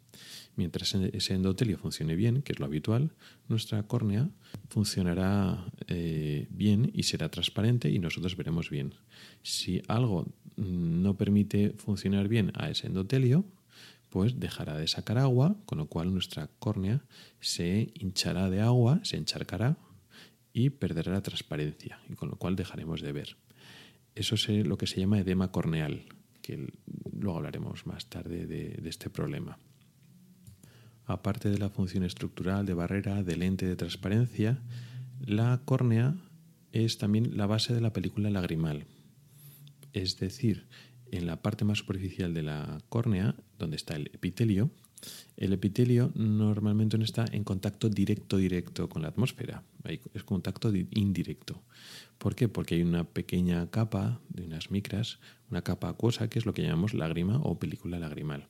Mientras 0.55 0.95
ese 0.95 1.33
endotelio 1.35 1.77
funcione 1.77 2.15
bien, 2.15 2.41
que 2.41 2.53
es 2.53 2.59
lo 2.59 2.65
habitual, 2.65 3.11
nuestra 3.47 3.83
córnea 3.83 4.29
funcionará 4.69 5.65
eh, 5.87 6.47
bien 6.49 6.91
y 6.93 7.03
será 7.03 7.29
transparente 7.29 7.89
y 7.91 7.99
nosotros 7.99 8.35
veremos 8.35 8.69
bien. 8.69 8.95
Si 9.43 9.83
algo 9.87 10.25
no 10.55 11.15
permite 11.15 11.75
funcionar 11.77 12.27
bien 12.27 12.51
a 12.55 12.69
ese 12.69 12.87
endotelio, 12.87 13.45
pues 14.09 14.39
dejará 14.39 14.77
de 14.77 14.87
sacar 14.87 15.17
agua, 15.17 15.57
con 15.65 15.77
lo 15.77 15.87
cual 15.87 16.11
nuestra 16.11 16.49
córnea 16.59 17.03
se 17.39 17.91
hinchará 17.93 18.49
de 18.49 18.61
agua, 18.61 18.99
se 19.03 19.17
encharcará 19.17 19.77
y 20.53 20.71
perderá 20.71 21.11
la 21.11 21.21
transparencia, 21.21 21.99
y 22.09 22.13
con 22.13 22.29
lo 22.29 22.37
cual 22.37 22.55
dejaremos 22.55 23.01
de 23.01 23.11
ver. 23.11 23.37
Eso 24.17 24.33
es 24.33 24.47
lo 24.65 24.79
que 24.79 24.87
se 24.87 24.99
llama 24.99 25.19
edema 25.19 25.51
corneal, 25.51 26.01
que 26.41 26.73
luego 27.13 27.37
hablaremos 27.37 27.85
más 27.85 28.07
tarde 28.07 28.47
de, 28.47 28.81
este 28.89 29.11
problema. 29.11 29.59
Aparte 31.05 31.51
de 31.51 31.59
la 31.59 31.69
función 31.69 32.03
estructural 32.03 32.65
de 32.65 32.73
barrera, 32.73 33.21
de 33.21 33.37
lente 33.37 33.67
de 33.67 33.75
transparencia, 33.75 34.59
la 35.23 35.61
córnea 35.65 36.15
es 36.71 36.97
también 36.97 37.37
la 37.37 37.45
base 37.45 37.75
de 37.75 37.81
la 37.81 37.93
película 37.93 38.31
lagrimal. 38.31 38.87
Es 39.93 40.17
decir, 40.17 40.67
en 41.11 41.27
la 41.27 41.43
parte 41.43 41.63
más 41.63 41.77
superficial 41.77 42.33
de 42.33 42.41
la 42.41 42.79
córnea, 42.89 43.35
donde 43.59 43.75
está 43.75 43.95
el 43.95 44.07
epitelio, 44.13 44.71
el 45.37 45.53
epitelio 45.53 46.11
normalmente 46.15 46.97
no 46.97 47.03
está 47.03 47.25
en 47.31 47.43
contacto 47.43 47.89
directo 47.89 48.37
directo 48.37 48.89
con 48.89 49.01
la 49.01 49.09
atmósfera, 49.09 49.63
es 50.13 50.23
contacto 50.23 50.71
indirecto. 50.91 51.61
¿Por 52.17 52.35
qué? 52.35 52.47
Porque 52.47 52.75
hay 52.75 52.81
una 52.81 53.03
pequeña 53.03 53.69
capa 53.69 54.19
de 54.29 54.43
unas 54.43 54.71
micras, 54.71 55.19
una 55.51 55.61
capa 55.61 55.89
acuosa, 55.89 56.29
que 56.29 56.39
es 56.39 56.45
lo 56.45 56.53
que 56.53 56.63
llamamos 56.63 56.93
lágrima 56.93 57.39
o 57.43 57.59
película 57.59 57.99
lagrimal. 57.99 58.47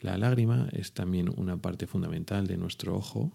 La 0.00 0.18
lágrima 0.18 0.68
es 0.72 0.92
también 0.92 1.30
una 1.36 1.56
parte 1.60 1.86
fundamental 1.86 2.46
de 2.46 2.56
nuestro 2.56 2.96
ojo 2.96 3.32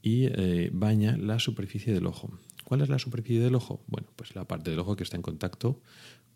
y 0.00 0.26
eh, 0.26 0.70
baña 0.72 1.16
la 1.16 1.38
superficie 1.38 1.92
del 1.92 2.06
ojo. 2.06 2.30
¿Cuál 2.64 2.82
es 2.82 2.88
la 2.88 2.98
superficie 2.98 3.42
del 3.42 3.54
ojo? 3.54 3.82
Bueno, 3.86 4.08
pues 4.14 4.34
la 4.34 4.46
parte 4.46 4.70
del 4.70 4.78
ojo 4.78 4.96
que 4.96 5.02
está 5.02 5.16
en 5.16 5.22
contacto 5.22 5.80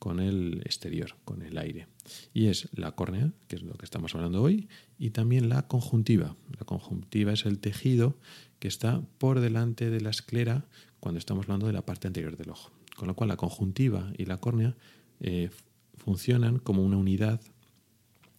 con 0.02 0.18
el 0.18 0.62
exterior, 0.64 1.14
con 1.24 1.42
el 1.42 1.56
aire. 1.56 1.86
Y 2.34 2.46
es 2.46 2.68
la 2.72 2.90
córnea, 2.90 3.30
que 3.46 3.54
es 3.54 3.62
lo 3.62 3.74
que 3.74 3.84
estamos 3.84 4.16
hablando 4.16 4.42
hoy, 4.42 4.68
y 4.98 5.10
también 5.10 5.48
la 5.48 5.68
conjuntiva. 5.68 6.34
La 6.58 6.66
conjuntiva 6.66 7.32
es 7.32 7.46
el 7.46 7.60
tejido 7.60 8.18
que 8.58 8.66
está 8.66 9.00
por 9.18 9.38
delante 9.38 9.90
de 9.90 10.00
la 10.00 10.10
esclera 10.10 10.66
cuando 10.98 11.20
estamos 11.20 11.44
hablando 11.44 11.68
de 11.68 11.72
la 11.72 11.86
parte 11.86 12.08
anterior 12.08 12.36
del 12.36 12.50
ojo. 12.50 12.72
Con 12.96 13.06
lo 13.06 13.14
cual 13.14 13.28
la 13.28 13.36
conjuntiva 13.36 14.12
y 14.18 14.24
la 14.24 14.38
córnea 14.38 14.74
eh, 15.20 15.50
funcionan 15.94 16.58
como 16.58 16.82
una 16.82 16.96
unidad 16.96 17.40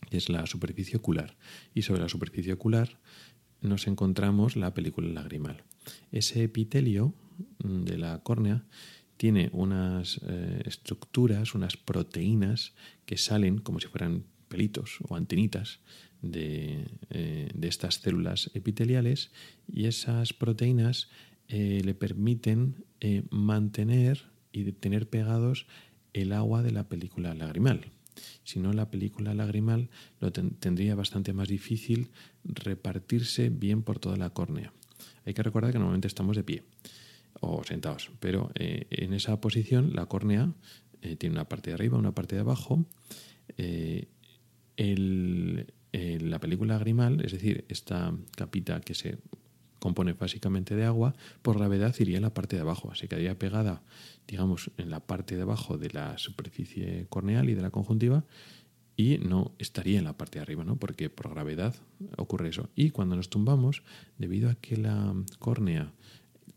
que 0.09 0.17
es 0.17 0.27
la 0.27 0.45
superficie 0.47 0.97
ocular. 0.97 1.37
Y 1.73 1.83
sobre 1.83 2.01
la 2.01 2.09
superficie 2.09 2.51
ocular 2.51 2.99
nos 3.61 3.87
encontramos 3.87 4.57
la 4.57 4.73
película 4.73 5.07
lagrimal. 5.07 5.63
Ese 6.11 6.43
epitelio 6.43 7.13
mm, 7.63 7.83
de 7.83 7.97
la 7.97 8.19
córnea 8.21 8.65
tiene 9.23 9.49
unas 9.53 10.19
eh, 10.27 10.63
estructuras, 10.65 11.55
unas 11.55 11.77
proteínas 11.77 12.73
que 13.05 13.15
salen 13.15 13.57
como 13.57 13.79
si 13.79 13.87
fueran 13.87 14.25
pelitos 14.49 14.97
o 15.07 15.15
antenitas 15.15 15.79
de, 16.21 16.89
eh, 17.09 17.49
estas 17.61 18.01
células 18.01 18.51
epiteliales 18.53 19.31
y 19.65 19.85
esas 19.85 20.33
proteínas 20.33 21.07
eh, 21.47 21.81
le 21.85 21.95
permiten 21.95 22.83
mantener 23.29 24.25
y 24.51 24.69
tener 24.73 25.07
pegados 25.07 25.67
el 26.11 26.33
agua 26.33 26.61
de 26.61 26.71
la 26.71 26.89
película 26.89 27.33
lagrimal. 27.33 27.93
Si 28.43 28.59
no, 28.59 28.73
la 28.73 28.91
película 28.91 29.33
lagrimal 29.33 29.89
lo 30.19 30.33
tendría 30.33 30.95
bastante 30.95 31.31
más 31.31 31.47
difícil 31.47 32.09
repartirse 32.43 33.47
bien 33.49 33.83
por 33.83 33.99
toda 33.99 34.17
la 34.17 34.31
córnea. 34.31 34.73
Hay 35.25 35.33
que 35.33 35.43
recordar 35.43 35.71
que 35.71 35.79
normalmente 35.79 36.09
estamos 36.09 36.35
de 36.35 36.43
pie 36.43 36.63
o 37.43 37.63
sentados. 37.63 38.11
Pero 38.19 38.51
eh, 38.55 38.87
en 38.89 39.13
esa 39.13 39.39
posición 39.41 39.93
la 39.93 40.05
córnea 40.05 40.53
eh, 41.01 41.15
tiene 41.15 41.35
una 41.35 41.47
parte 41.47 41.69
de 41.69 41.75
arriba, 41.75 41.97
una 41.97 42.15
parte 42.15 42.35
de 42.35 42.41
abajo. 42.41 42.85
Eh, 43.57 44.07
la 45.95 46.39
película 46.39 46.73
lagrimal, 46.73 47.23
es 47.23 47.31
decir, 47.31 47.65
esta 47.69 48.13
capita 48.35 48.81
que 48.81 48.95
se 48.95 49.19
compone 49.79 50.13
básicamente 50.13 50.75
de 50.75 50.85
agua, 50.85 51.13
por 51.41 51.57
gravedad 51.57 51.93
iría 51.99 52.17
en 52.17 52.23
la 52.23 52.33
parte 52.33 52.55
de 52.55 52.61
abajo. 52.61 52.95
Se 52.95 53.07
quedaría 53.07 53.37
pegada, 53.37 53.83
digamos, 54.27 54.71
en 54.77 54.89
la 54.89 55.01
parte 55.01 55.35
de 55.35 55.43
abajo 55.43 55.77
de 55.77 55.89
la 55.89 56.17
superficie 56.17 57.05
corneal 57.09 57.49
y 57.49 57.53
de 57.53 57.61
la 57.61 57.69
conjuntiva 57.69 58.25
y 58.95 59.17
no 59.17 59.53
estaría 59.57 59.99
en 59.99 60.05
la 60.05 60.17
parte 60.17 60.39
de 60.39 60.43
arriba, 60.43 60.63
¿no? 60.63 60.77
Porque 60.77 61.09
por 61.09 61.29
gravedad 61.29 61.75
ocurre 62.17 62.49
eso. 62.49 62.69
Y 62.75 62.91
cuando 62.91 63.15
nos 63.15 63.29
tumbamos, 63.29 63.83
debido 64.17 64.49
a 64.49 64.55
que 64.55 64.77
la 64.77 65.13
córnea 65.39 65.93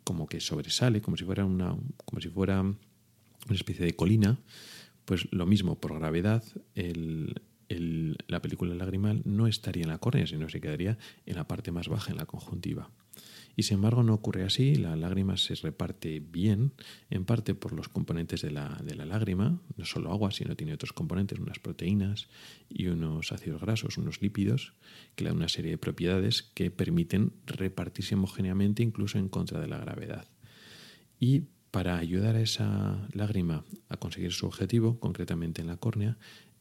como 0.06 0.28
que 0.28 0.38
sobresale, 0.38 1.02
como 1.02 1.16
si 1.16 1.24
fuera 1.24 1.44
una, 1.44 1.76
como 2.04 2.20
si 2.20 2.28
fuera 2.28 2.60
una 2.60 2.76
especie 3.50 3.84
de 3.84 3.96
colina, 3.96 4.38
pues 5.04 5.26
lo 5.32 5.46
mismo, 5.46 5.80
por 5.80 5.98
gravedad, 5.98 6.44
la 6.76 8.40
película 8.40 8.76
lagrimal 8.76 9.22
no 9.24 9.48
estaría 9.48 9.82
en 9.82 9.88
la 9.88 9.98
córnea, 9.98 10.28
sino 10.28 10.48
se 10.48 10.60
quedaría 10.60 10.96
en 11.26 11.34
la 11.34 11.48
parte 11.48 11.72
más 11.72 11.88
baja, 11.88 12.12
en 12.12 12.18
la 12.18 12.26
conjuntiva. 12.26 12.88
Y 13.56 13.62
sin 13.62 13.76
embargo 13.76 14.02
no 14.02 14.12
ocurre 14.12 14.44
así, 14.44 14.74
la 14.74 14.94
lágrima 14.96 15.38
se 15.38 15.54
reparte 15.54 16.20
bien, 16.20 16.72
en 17.08 17.24
parte 17.24 17.54
por 17.54 17.72
los 17.72 17.88
componentes 17.88 18.42
de 18.42 18.50
la, 18.50 18.78
de 18.84 18.94
la 18.94 19.06
lágrima, 19.06 19.62
no 19.76 19.84
solo 19.86 20.12
agua, 20.12 20.30
sino 20.30 20.54
tiene 20.56 20.74
otros 20.74 20.92
componentes, 20.92 21.38
unas 21.38 21.58
proteínas 21.58 22.28
y 22.68 22.88
unos 22.88 23.32
ácidos 23.32 23.62
grasos, 23.62 23.96
unos 23.96 24.20
lípidos, 24.20 24.74
que 25.14 25.24
le 25.24 25.30
dan 25.30 25.38
una 25.38 25.48
serie 25.48 25.70
de 25.70 25.78
propiedades 25.78 26.42
que 26.42 26.70
permiten 26.70 27.32
repartirse 27.46 28.14
homogéneamente 28.14 28.82
incluso 28.82 29.18
en 29.18 29.30
contra 29.30 29.58
de 29.58 29.68
la 29.68 29.78
gravedad. 29.78 30.28
Y 31.18 31.44
para 31.70 31.98
ayudar 31.98 32.36
a 32.36 32.40
esa 32.40 33.06
lágrima 33.12 33.64
a 33.88 33.96
conseguir 33.96 34.32
su 34.32 34.46
objetivo, 34.46 34.98
concretamente 35.00 35.60
en 35.60 35.66
la 35.66 35.76
córnea, 35.76 36.16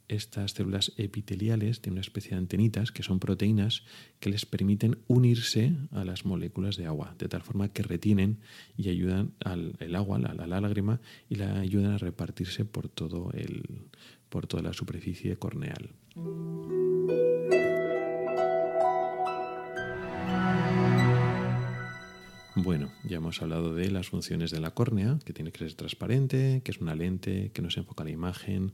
estas 0.07 0.51
células 0.51 0.91
epiteliales 0.97 1.81
tienen 1.81 1.95
una 1.95 2.01
especie 2.01 2.31
de 2.31 2.37
antenitas 2.37 2.91
que 2.91 3.03
son 3.03 3.19
proteínas 3.19 3.83
que 4.19 4.29
les 4.29 4.45
permiten 4.45 4.97
unirse 5.07 5.73
a 5.91 6.05
las 6.05 6.25
moléculas 6.25 6.77
de 6.77 6.85
agua, 6.85 7.15
de 7.17 7.27
tal 7.27 7.41
forma 7.41 7.69
que 7.69 7.83
retienen 7.83 8.39
y 8.77 8.89
ayudan 8.89 9.33
al 9.43 9.75
el 9.79 9.95
agua, 9.95 10.17
a 10.17 10.47
la, 10.47 10.59
lágrima, 10.59 11.01
y 11.29 11.35
la 11.35 11.59
ayudan 11.59 11.93
a 11.93 11.97
repartirse 11.97 12.65
por, 12.65 12.89
todo 12.89 13.31
el, 13.33 13.63
por 14.29 14.47
toda 14.47 14.63
la 14.63 14.73
superficie 14.73 15.37
corneal. 15.37 15.89
Bueno, 22.57 22.89
ya 23.03 23.17
hemos 23.17 23.41
hablado 23.41 23.75
de 23.75 23.91
las 23.91 24.07
funciones 24.07 24.49
de 24.49 24.61
la 24.61 24.71
córnea, 24.71 25.19
que 25.25 25.33
tiene 25.33 25.51
que 25.51 25.59
ser 25.59 25.73
transparente, 25.73 26.61
que 26.63 26.71
es 26.71 26.79
una 26.79 26.95
lente, 26.95 27.51
que 27.53 27.61
no 27.61 27.69
se 27.69 27.81
enfoca 27.81 28.05
la 28.05 28.11
imagen, 28.11 28.71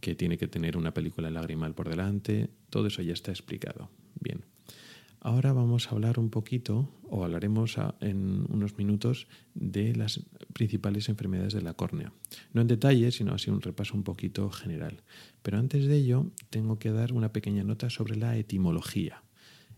que 0.00 0.14
tiene 0.14 0.38
que 0.38 0.48
tener 0.48 0.76
una 0.76 0.94
película 0.94 1.30
lagrimal 1.30 1.74
por 1.74 1.88
delante, 1.88 2.50
todo 2.70 2.86
eso 2.86 3.02
ya 3.02 3.12
está 3.12 3.30
explicado. 3.30 3.90
Bien. 4.20 4.44
Ahora 5.20 5.52
vamos 5.52 5.88
a 5.88 5.90
hablar 5.90 6.20
un 6.20 6.30
poquito, 6.30 6.88
o 7.02 7.24
hablaremos 7.24 7.76
en 8.00 8.46
unos 8.48 8.78
minutos, 8.78 9.26
de 9.54 9.94
las 9.96 10.20
principales 10.52 11.08
enfermedades 11.08 11.52
de 11.52 11.62
la 11.62 11.74
córnea. 11.74 12.12
No 12.52 12.60
en 12.60 12.68
detalle, 12.68 13.10
sino 13.10 13.34
así 13.34 13.50
un 13.50 13.60
repaso 13.60 13.94
un 13.94 14.04
poquito 14.04 14.48
general. 14.50 15.02
Pero 15.42 15.58
antes 15.58 15.86
de 15.86 15.96
ello, 15.96 16.30
tengo 16.50 16.78
que 16.78 16.92
dar 16.92 17.12
una 17.12 17.32
pequeña 17.32 17.64
nota 17.64 17.90
sobre 17.90 18.14
la 18.14 18.36
etimología. 18.36 19.24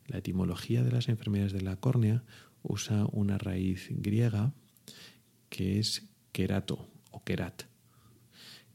La 0.06 0.18
etimología 0.18 0.82
de 0.82 0.92
las 0.92 1.08
enfermedades 1.08 1.52
de 1.52 1.62
la 1.62 1.76
córnea 1.76 2.22
usa 2.62 3.06
una 3.10 3.38
raíz 3.38 3.88
griega 3.90 4.52
que 5.48 5.78
es 5.78 6.10
querato 6.32 6.86
o 7.10 7.24
querat 7.24 7.69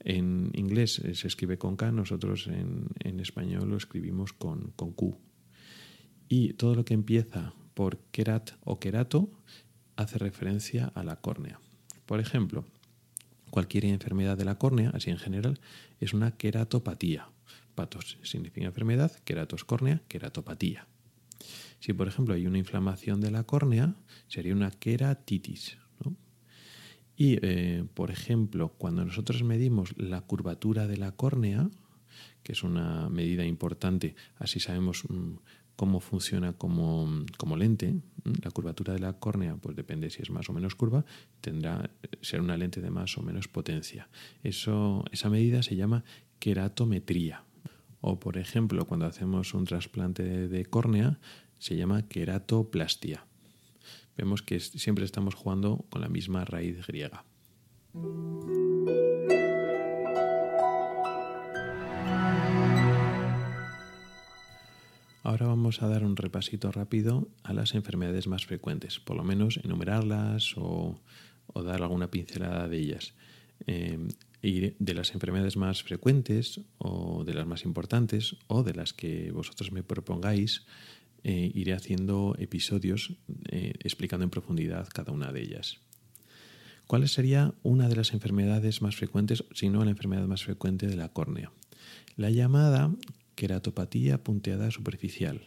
en 0.06 0.52
inglés 0.54 1.00
eh, 1.00 1.16
se 1.16 1.28
escribe 1.28 1.58
con 1.58 1.76
K, 1.76 1.92
nosotros 1.92 2.48
en, 2.48 3.20
español 3.20 3.70
lo 3.70 3.76
escribimos 3.76 4.34
con, 4.34 4.72
con, 4.76 4.94
Q. 4.94 5.18
Y 6.30 6.54
todo 6.54 6.76
lo 6.76 6.86
que 6.86 6.94
empieza 6.94 7.54
por 7.74 7.98
kerat 8.12 8.52
o 8.64 8.80
kerato 8.80 9.30
hace 9.96 10.20
referencia 10.20 10.92
a 10.94 11.04
la 11.04 11.18
córnea. 11.18 11.60
Por 12.06 12.20
ejemplo, 12.20 12.66
cualquier 13.50 13.86
enfermedad 13.86 14.38
de 14.38 14.46
la 14.46 14.60
córnea, 14.60 14.92
así 14.94 15.10
en 15.10 15.18
general, 15.18 15.60
es 16.00 16.14
una 16.14 16.38
queratopatía. 16.38 17.30
Patos 17.74 18.18
significa 18.22 18.68
enfermedad, 18.68 19.12
queratos 19.24 19.66
córnea, 19.66 20.04
queratopatía. 20.08 20.88
Si, 21.80 21.94
por 21.94 22.08
ejemplo, 22.08 22.36
hay 22.36 22.46
una 22.46 22.60
inflamación 22.60 23.22
de 23.22 23.32
la 23.32 23.44
córnea, 23.44 23.96
sería 24.28 24.54
una 24.54 24.72
queratitis. 24.72 25.78
Y, 27.18 27.40
eh, 27.42 27.86
por 27.94 28.12
ejemplo, 28.12 28.74
cuando 28.78 29.06
nosotros 29.06 29.44
medimos 29.44 29.94
la 29.98 30.22
curvatura 30.22 30.88
de 30.88 30.98
la 30.98 31.12
córnea, 31.12 31.70
que 32.44 32.52
es 32.52 32.64
una 32.64 33.10
medida 33.10 33.46
importante, 33.46 34.16
así 34.38 34.60
sabemos 34.60 35.04
mm, 35.10 35.36
cómo 35.76 36.00
funciona 36.00 36.54
como, 36.54 37.26
como, 37.38 37.58
lente. 37.58 37.96
La 38.44 38.52
curvatura 38.52 38.94
de 38.94 39.00
la 39.00 39.14
córnea, 39.14 39.56
pues 39.58 39.76
depende 39.76 40.10
si 40.10 40.22
es 40.22 40.30
más 40.30 40.50
o 40.50 40.54
menos 40.54 40.76
curva, 40.76 41.06
tendrá 41.42 41.90
ser 42.22 42.42
una 42.42 42.58
lente 42.58 42.82
de 42.82 42.90
más 42.90 43.18
o 43.18 43.22
menos 43.22 43.48
potencia. 43.48 44.10
Esa 44.44 45.30
medida 45.30 45.64
se 45.64 45.76
llama 45.76 46.04
queratometría. 46.40 47.44
O, 48.02 48.20
por 48.20 48.38
ejemplo, 48.38 48.86
cuando 48.86 49.06
hacemos 49.06 49.54
un 49.54 49.66
trasplante 49.66 50.48
de 50.48 50.66
córnea, 50.66 51.20
se 51.60 51.76
llama 51.76 52.08
queratoplastia. 52.08 53.26
Vemos 54.18 54.42
que 54.42 54.60
siempre 54.60 55.06
estamos 55.06 55.36
jugando 55.36 55.86
con 55.90 56.02
la 56.02 56.10
misma 56.10 56.46
raíz 56.46 56.86
griega. 56.88 57.26
Ahora 65.24 65.48
vamos 65.48 65.82
a 65.82 65.88
dar 65.88 66.04
un 66.04 66.16
repasito 66.16 66.72
rápido 66.72 67.28
a 67.44 67.52
las 67.54 67.74
enfermedades 67.74 68.28
más 68.28 68.46
frecuentes, 68.46 69.00
por 69.00 69.18
lo 69.18 69.24
menos 69.24 69.60
enumerarlas 69.64 70.54
o, 70.56 71.00
dar 71.56 71.82
alguna 71.82 72.12
pincelada 72.12 72.68
de 72.68 72.78
ellas. 72.78 73.14
Eh, 73.66 74.08
y 74.46 74.76
de 74.78 74.94
las 74.94 75.16
enfermedades 75.16 75.58
más 75.58 75.82
frecuentes 75.82 76.62
o 76.78 77.24
de 77.24 77.34
las 77.34 77.48
más 77.48 77.66
importantes 77.66 78.36
o 78.46 78.62
de 78.62 78.76
las 78.76 78.94
que 78.94 79.32
vosotros 79.32 79.72
me 79.72 79.82
propongáis, 79.82 80.68
eh, 81.28 81.52
iré 81.56 81.74
haciendo 81.74 82.36
episodios 82.38 83.14
eh, 83.50 83.74
explicando 83.80 84.26
en 84.26 84.30
profundidad 84.30 84.88
cada 84.94 85.12
una 85.12 85.32
de 85.32 85.42
ellas. 85.42 85.80
¿Cuál 86.86 87.10
sería 87.10 87.56
una 87.64 87.90
de 87.90 87.96
las 87.96 88.14
enfermedades 88.14 88.84
más 88.84 88.96
frecuentes, 88.96 89.44
si 89.56 89.70
no 89.70 89.84
la 89.84 89.90
enfermedad 89.90 90.28
más 90.28 90.44
frecuente 90.44 90.86
de 90.86 90.96
la 90.96 91.10
córnea? 91.10 91.52
La 92.16 92.30
llamada 92.30 92.94
queratopatía 93.34 94.24
punteada 94.24 94.70
superficial. 94.70 95.42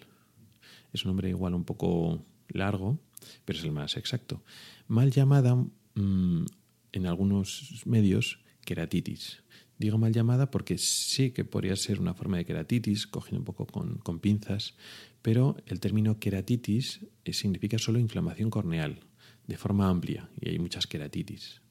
Es 0.92 1.04
un 1.04 1.10
nombre 1.10 1.28
igual 1.28 1.54
un 1.54 1.62
poco 1.62 2.26
largo, 2.48 2.98
pero 3.44 3.60
es 3.60 3.64
el 3.64 3.70
más 3.70 3.96
exacto. 3.96 4.42
Mal 4.88 5.12
llamada 5.12 5.54
mm, 5.54 6.44
en 6.90 7.06
algunos 7.06 7.82
medios 7.86 8.40
queratitis. 8.64 9.44
Digo 9.78 9.96
mal 9.96 10.12
llamada 10.12 10.50
porque 10.50 10.76
sí 10.76 11.30
que 11.30 11.44
podría 11.44 11.76
ser 11.76 12.00
una 12.00 12.12
forma 12.12 12.36
de 12.36 12.44
queratitis, 12.44 13.06
cogiendo 13.06 13.40
un 13.40 13.44
poco 13.44 13.66
con, 13.66 14.18
pinzas, 14.18 14.74
pero 15.22 15.56
el 15.66 15.78
término 15.78 16.18
queratitis 16.18 17.00
eh, 17.24 17.32
significa 17.32 17.78
solo 17.78 18.00
inflamación 18.00 18.50
corneal, 18.50 18.98
de 19.46 19.56
forma 19.56 19.88
amplia, 19.88 20.28
y 20.40 20.48
hay 20.48 20.58
muchas 20.58 20.88
queratitis. 20.88 21.62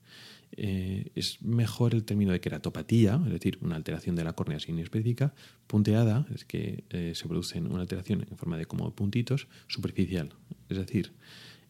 Eh, 0.53 1.11
es 1.15 1.41
mejor 1.41 1.93
el 1.93 2.05
término 2.05 2.31
de 2.31 2.39
queratopatía, 2.39 3.21
es 3.25 3.33
decir, 3.33 3.59
una 3.61 3.75
alteración 3.75 4.15
de 4.15 4.23
la 4.23 4.31
córnea 4.31 4.61
sin 4.61 4.79
específica, 4.79 5.33
punteada, 5.67 6.25
es 6.33 6.45
que 6.45 6.85
eh, 6.89 7.11
se 7.13 7.27
produce 7.27 7.59
una 7.59 7.81
alteración 7.81 8.25
en 8.31 8.37
forma 8.37 8.57
de 8.57 8.67
como 8.67 8.89
puntitos, 8.95 9.49
superficial, 9.67 10.29
es 10.69 10.77
decir, 10.77 11.11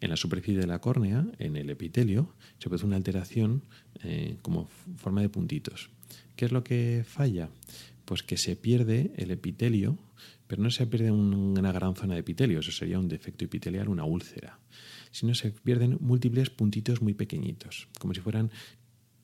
en 0.02 0.12
la 0.12 0.18
superficie 0.18 0.60
de 0.60 0.68
la 0.68 0.80
córnea, 0.80 1.26
en 1.40 1.58
el 1.58 1.72
epitelio, 1.72 2.36
se 2.60 2.70
produce 2.70 2.86
una 2.86 2.98
alteración 2.98 3.64
como 4.44 4.68
forma 4.98 5.22
de 5.22 5.30
puntitos. 5.30 5.90
¿Qué 6.38 6.46
es 6.46 6.52
lo 6.52 6.64
que 6.64 7.04
falla? 7.06 7.50
Pues 8.06 8.24
que 8.24 8.38
se 8.38 8.56
pierde 8.56 9.12
el 9.18 9.32
epitelio, 9.32 9.98
pero 10.46 10.62
no 10.62 10.70
se 10.72 10.86
pierde 10.88 11.12
una 11.12 11.72
gran 11.72 11.96
zona 11.96 12.14
de 12.14 12.22
epitelio, 12.22 12.60
eso 12.60 12.72
sería 12.72 13.00
un 13.00 13.10
defecto 13.10 13.44
epitelial, 13.44 13.90
una 13.90 14.06
úlcera, 14.06 14.60
sino 15.12 15.34
se 15.34 15.52
pierden 15.52 15.98
múltiples 16.00 16.50
puntitos 16.52 17.02
muy 17.02 17.16
pequeñitos, 17.16 17.90
como 18.00 18.14
si 18.14 18.22
fueran 18.22 18.52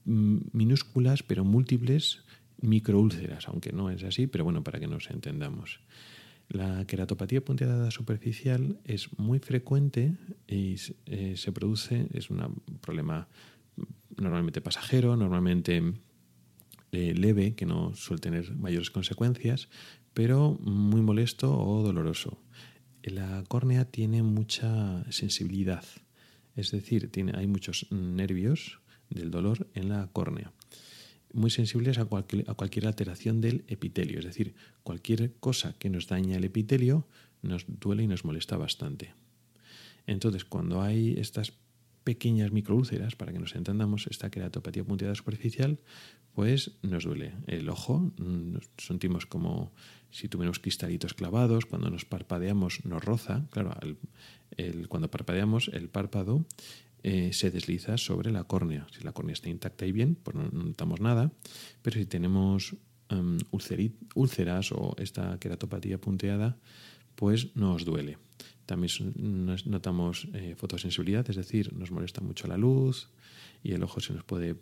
mm, 0.06 0.38
minúsculas 0.52 1.24
pero 1.24 1.46
múltiples 1.46 2.24
microúlceras, 2.60 3.48
aunque 3.48 3.72
no 3.72 3.90
es 3.90 4.04
así, 4.04 4.28
pero 4.28 4.44
bueno, 4.44 4.64
para 4.64 4.80
que 4.80 4.88
nos 4.88 5.10
entendamos. 5.10 5.82
La 6.50 6.86
queratopatía 6.86 7.46
punteada 7.46 7.92
superficial 7.92 8.80
es 8.86 9.18
muy 9.18 9.40
frecuente 9.40 10.16
y 10.48 10.76
eh, 11.06 11.36
se 11.38 11.52
produce, 11.52 12.08
es 12.12 12.30
un 12.30 12.62
problema 12.82 13.28
normalmente 14.18 14.62
pasajero, 14.62 15.16
normalmente 15.16 15.82
eh, 16.94 17.14
leve, 17.14 17.56
que 17.56 17.66
no 17.66 17.96
suele 17.96 18.22
tener 18.22 18.56
mayores 18.56 18.92
consecuencias, 18.92 19.68
pero 20.14 20.58
muy 20.62 21.02
molesto 21.02 21.52
o 21.54 21.84
doloroso. 21.84 22.40
La 23.04 23.44
córnea 23.48 23.86
tiene 23.86 24.24
mucha 24.24 25.04
sensibilidad, 25.12 25.84
es 26.56 26.72
decir, 26.72 27.12
tiene, 27.12 27.34
hay 27.36 27.48
muchos 27.48 27.88
nervios 27.92 28.80
del 29.10 29.32
dolor 29.32 29.68
en 29.74 29.90
la 29.90 30.08
córnea 30.14 30.54
muy 31.34 31.50
sensibles 31.50 31.98
a 31.98 32.06
cualquier, 32.06 32.50
a 32.50 32.54
cualquier 32.54 32.88
alteración 32.88 33.42
del 33.42 33.66
epitelio. 33.68 34.20
Es 34.20 34.26
decir, 34.26 34.54
cualquier 34.84 35.34
cosa 35.40 35.74
que 35.74 35.90
nos 35.90 36.08
daña 36.08 36.38
el 36.38 36.44
epitelio 36.44 37.08
nos 37.42 37.66
duele 37.68 38.04
y 38.04 38.08
nos 38.08 38.24
molesta 38.24 38.56
bastante. 38.56 39.14
Entonces, 40.06 40.46
cuando 40.46 40.82
hay 40.82 41.16
estas 41.18 41.54
pequeñas 42.04 42.52
microúlceras, 42.52 43.16
para 43.16 43.32
que 43.32 43.40
nos 43.40 43.56
entendamos, 43.56 44.08
esta 44.08 44.30
queratopatía 44.30 44.84
punteada 44.84 45.16
superficial, 45.16 45.80
pues 46.34 46.78
nos 46.82 47.04
duele 47.04 47.34
el 47.48 47.70
ojo, 47.70 48.12
nos 48.18 48.70
sentimos 48.78 49.26
como 49.26 49.72
si 50.10 50.28
tuviéramos 50.28 50.60
cristalitos 50.60 51.14
clavados, 51.14 51.66
cuando 51.66 51.90
nos 51.90 52.06
parpadeamos 52.06 52.86
nos 52.86 53.04
roza, 53.04 53.46
claro, 53.52 53.76
cuando 54.90 55.10
parpadeamos 55.10 55.70
el 55.74 55.90
párpado 55.90 56.46
eh, 57.04 57.34
se 57.34 57.52
desliza 57.52 57.98
sobre 57.98 58.32
la 58.32 58.46
córnea. 58.46 58.88
Si 58.92 59.04
la 59.04 59.12
córnea 59.12 59.34
está 59.34 59.50
intacta 59.50 59.86
y 59.86 59.92
bien, 59.92 60.16
pues 60.16 60.36
no, 60.36 60.50
notamos 60.52 61.02
nada, 61.02 61.32
pero 61.82 62.00
si 62.00 62.06
tenemos 62.06 62.76
um, 63.12 63.38
úlceras 64.16 64.72
o 64.72 64.96
esta 64.98 65.38
queratopatía 65.40 66.00
punteada, 66.00 66.58
pues 67.16 67.56
nos 67.56 67.86
duele. 67.86 68.18
También 68.66 68.92
notamos 69.66 70.28
eh, 70.34 70.56
fotosensibilidad, 70.56 71.30
es 71.30 71.36
decir, 71.36 71.74
nos 71.74 71.92
molesta 71.92 72.22
mucho 72.22 72.48
la 72.48 72.58
luz 72.58 73.10
y 73.62 73.74
el 73.74 73.84
ojo 73.84 74.00
se 74.00 74.14
nos 74.14 74.24
puede 74.24 74.56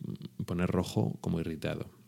poner 0.46 0.70
rojo 0.70 1.18
como 1.22 1.40
irritado. 1.40 2.01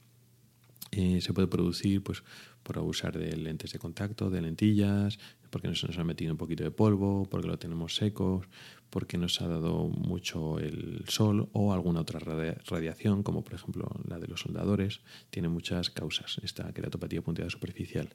Eh, 0.96 1.22
se 1.22 1.34
puede 1.34 1.48
producir 1.48 2.04
pues, 2.04 2.24
por 2.62 2.78
abusar 2.78 3.18
de 3.18 3.36
lentes 3.36 3.74
de 3.74 3.80
contacto, 3.80 4.30
de 4.30 4.42
lentillas, 4.42 5.18
porque 5.50 5.68
nos, 5.68 5.84
nos 5.84 5.98
ha 5.98 6.04
metido 6.04 6.32
un 6.32 6.38
poquito 6.38 6.64
de 6.64 6.70
polvo, 6.70 7.28
porque 7.30 7.48
lo 7.48 7.58
tenemos 7.58 7.96
seco, 7.96 8.44
porque 8.92 9.18
nos 9.18 9.42
ha 9.42 9.48
dado 9.48 9.90
mucho 9.90 10.60
el 10.60 11.04
sol 11.08 11.50
o 11.52 11.74
alguna 11.74 12.02
otra 12.02 12.20
radiación, 12.20 13.24
como 13.24 13.44
por 13.44 13.56
ejemplo 13.56 13.90
la 14.08 14.20
de 14.20 14.28
los 14.28 14.42
soldadores, 14.42 15.02
tiene 15.32 15.50
muchas 15.50 15.90
causas, 15.90 16.40
esta 16.44 16.72
queratopatía 16.74 17.24
punteada 17.24 17.50
superficial. 17.50 18.10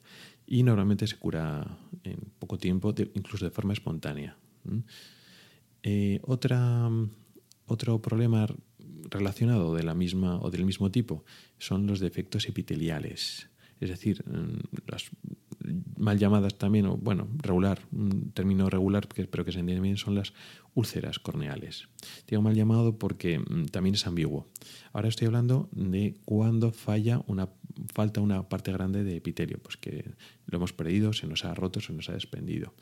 Y 0.47 0.62
normalmente 0.62 1.09
se 1.09 1.17
cura 1.17 1.79
en 2.05 2.21
poco 2.38 2.59
tiempo, 2.59 2.95
incluso 3.14 3.45
de 3.45 3.51
forma 3.51 3.73
espontánea. 3.73 4.38
Eh, 5.83 6.21
otra, 6.23 6.88
otro 7.67 8.01
problema 8.01 8.47
relacionado 9.11 9.75
de 9.75 9.83
la 9.83 9.95
misma 9.95 10.41
o 10.41 10.51
del 10.51 10.65
mismo 10.65 10.91
tipo 10.91 11.25
son 11.59 11.87
los 11.87 12.01
defectos 12.01 12.49
epiteliales, 12.49 13.49
es 13.81 13.91
decir, 13.91 14.25
las 14.87 15.11
mal 15.97 16.19
llamadas 16.19 16.57
también, 16.57 16.87
o 16.87 16.97
bueno, 16.97 17.29
regular, 17.37 17.81
un 17.93 18.31
término 18.33 18.71
regular, 18.71 19.09
espero 19.17 19.45
que 19.45 19.53
se 19.53 19.61
entienda 19.61 19.83
bien, 19.83 19.97
son 19.97 20.15
las 20.15 20.33
úlceras 20.75 21.19
corneales. 21.19 21.89
Digo 22.27 22.43
mal 22.43 22.55
llamado 22.55 22.99
porque 22.99 23.39
mm, 23.39 23.67
también 23.67 23.95
es 23.95 24.07
ambiguo. 24.07 24.47
Ahora 24.93 25.09
estoy 25.09 25.27
hablando 25.27 25.69
de 25.73 26.17
cuando 26.25 26.73
falla 26.73 27.23
una, 27.27 27.49
falta 27.93 28.21
una 28.21 28.49
parte 28.49 28.73
grande 28.73 29.05
de 29.05 29.17
epitelio, 29.17 29.59
pues 29.59 29.77
que 29.77 30.13
lo 30.47 30.59
hemos 30.59 30.73
perdido, 30.73 31.13
se 31.13 31.27
nos 31.27 31.45
ha 31.45 31.55
roto, 31.55 31.81
se 31.81 31.93
nos 31.93 32.09
ha 32.09 32.13
desprendido. 32.13 32.75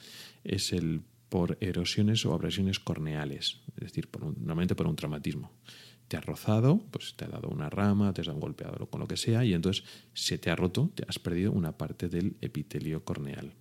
Es 0.45 0.73
el 0.73 1.03
por 1.29 1.59
erosiones 1.61 2.25
o 2.25 2.33
abrasiones 2.33 2.79
corneales, 2.79 3.61
es 3.77 3.85
decir, 3.85 4.09
por 4.09 4.23
normalmente 4.39 4.77
por 4.77 4.87
un 4.87 4.95
traumatismo 4.95 5.51
te 6.09 6.17
ha 6.17 6.21
rozado, 6.21 6.83
pues 6.91 7.15
te 7.17 7.25
ha 7.25 7.29
dado 7.29 7.49
una 7.49 7.69
rama, 7.69 8.13
te 8.13 8.21
has 8.21 8.27
dado 8.27 8.37
un 8.37 8.43
golpeado 8.43 8.87
con 8.87 9.01
lo 9.01 9.09
que 9.09 9.17
sea, 9.17 9.45
y 9.45 9.55
entonces 9.55 9.85
se 10.15 10.39
te 10.39 10.51
ha 10.51 10.57
roto, 10.57 10.91
te 10.95 11.05
has 11.09 11.19
perdido 11.19 11.53
una 11.53 11.77
parte 11.77 12.09
del 12.09 12.37
epitelio 12.41 13.05
corneal. 13.05 13.53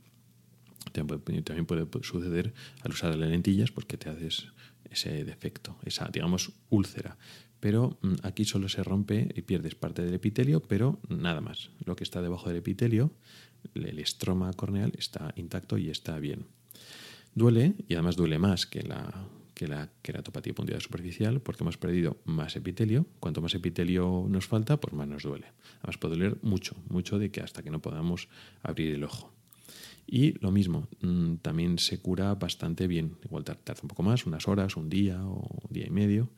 También 0.91 1.65
puede 1.65 1.88
suceder 2.03 2.53
al 2.81 2.91
usar 2.91 3.15
las 3.15 3.29
lentillas 3.29 3.71
porque 3.71 3.97
te 3.97 4.10
haces 4.10 4.47
ese 4.89 5.25
defecto, 5.25 5.77
esa, 5.84 6.08
digamos, 6.08 6.51
úlcera. 6.69 7.17
Pero 7.60 7.97
mm, 8.01 8.13
aquí 8.23 8.45
solo 8.45 8.69
se 8.69 8.84
rompe 8.84 9.27
y 9.36 9.41
pierdes 9.41 9.75
parte 9.75 10.03
del 10.03 10.13
epitelio, 10.13 10.62
pero 10.62 10.99
nada 11.10 11.41
más. 11.41 11.71
Lo 11.84 11.95
que 11.95 12.03
está 12.03 12.21
debajo 12.21 12.47
del 12.49 12.60
epitelio, 12.60 13.12
el 13.73 13.99
estroma 13.99 14.53
corneal, 14.53 14.93
está 14.97 15.34
intacto 15.36 15.77
y 15.77 15.89
está 15.89 16.19
bien. 16.19 16.45
Duele, 17.34 17.73
y 17.88 17.95
además 17.95 18.15
duele 18.15 18.39
más 18.39 18.65
que 18.65 18.84
la, 18.84 19.27
que 19.56 19.68
la 19.68 19.89
queratopatía 20.04 20.54
punteada 20.54 20.82
superficial 20.82 21.41
porque 21.41 21.63
hemos 21.63 21.78
perdido 21.78 22.18
más 22.26 22.56
epitelio. 22.56 23.08
Cuanto 23.20 23.41
más 23.41 23.56
epitelio 23.56 24.28
nos 24.30 24.46
falta, 24.46 24.78
pues 24.80 24.94
más 24.94 25.08
nos 25.08 25.24
duele. 25.24 25.48
Además 25.80 25.98
puede 25.98 26.15
doler 26.15 26.38
mucho, 26.44 26.76
mucho 26.89 27.18
de 27.18 27.32
que 27.32 27.41
hasta 27.41 27.63
que 27.63 27.72
no 27.72 27.82
podamos 27.82 28.28
abrir 28.62 28.94
el 28.94 29.04
ojo. 29.04 29.34
Y 30.06 30.38
lo 30.39 30.52
mismo, 30.52 30.88
mm, 31.02 31.38
también 31.38 31.80
se 31.80 32.00
cura 32.00 32.36
bastante 32.36 32.86
bien. 32.86 33.18
Igual 33.24 33.44
tarda 33.44 33.82
un 33.82 33.88
poco 33.88 34.04
más, 34.04 34.28
unas 34.28 34.48
horas, 34.48 34.78
un 34.78 34.89
día 34.89 35.26
o 35.26 35.39
un 35.39 35.74
día 35.74 35.88
y 35.88 35.89
medio, 35.89 36.30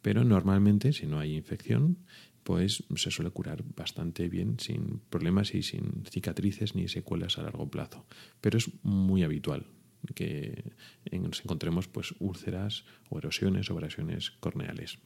pero 0.00 0.24
normalmente, 0.24 0.92
si 0.92 1.06
no 1.06 1.20
hay 1.20 1.36
infección, 1.36 1.98
pues 2.42 2.82
se 2.96 3.10
suele 3.12 3.30
curar 3.30 3.62
bastante 3.76 4.28
bien 4.28 4.58
sin 4.58 5.00
problemas 5.10 5.54
y 5.54 5.62
sin 5.62 6.04
cicatrices 6.10 6.74
ni 6.74 6.88
secuelas 6.88 7.38
a 7.38 7.42
largo 7.42 7.70
plazo. 7.70 8.04
Pero 8.40 8.58
es 8.58 8.68
muy 8.82 9.22
habitual 9.22 9.66
que 10.14 10.72
nos 11.12 11.40
encontremos 11.40 11.88
pues 11.88 12.14
úlceras 12.18 12.84
o 13.08 13.18
erosiones 13.18 13.70
o 13.70 13.74
abrasiones 13.74 14.30
corneales. 14.40 14.98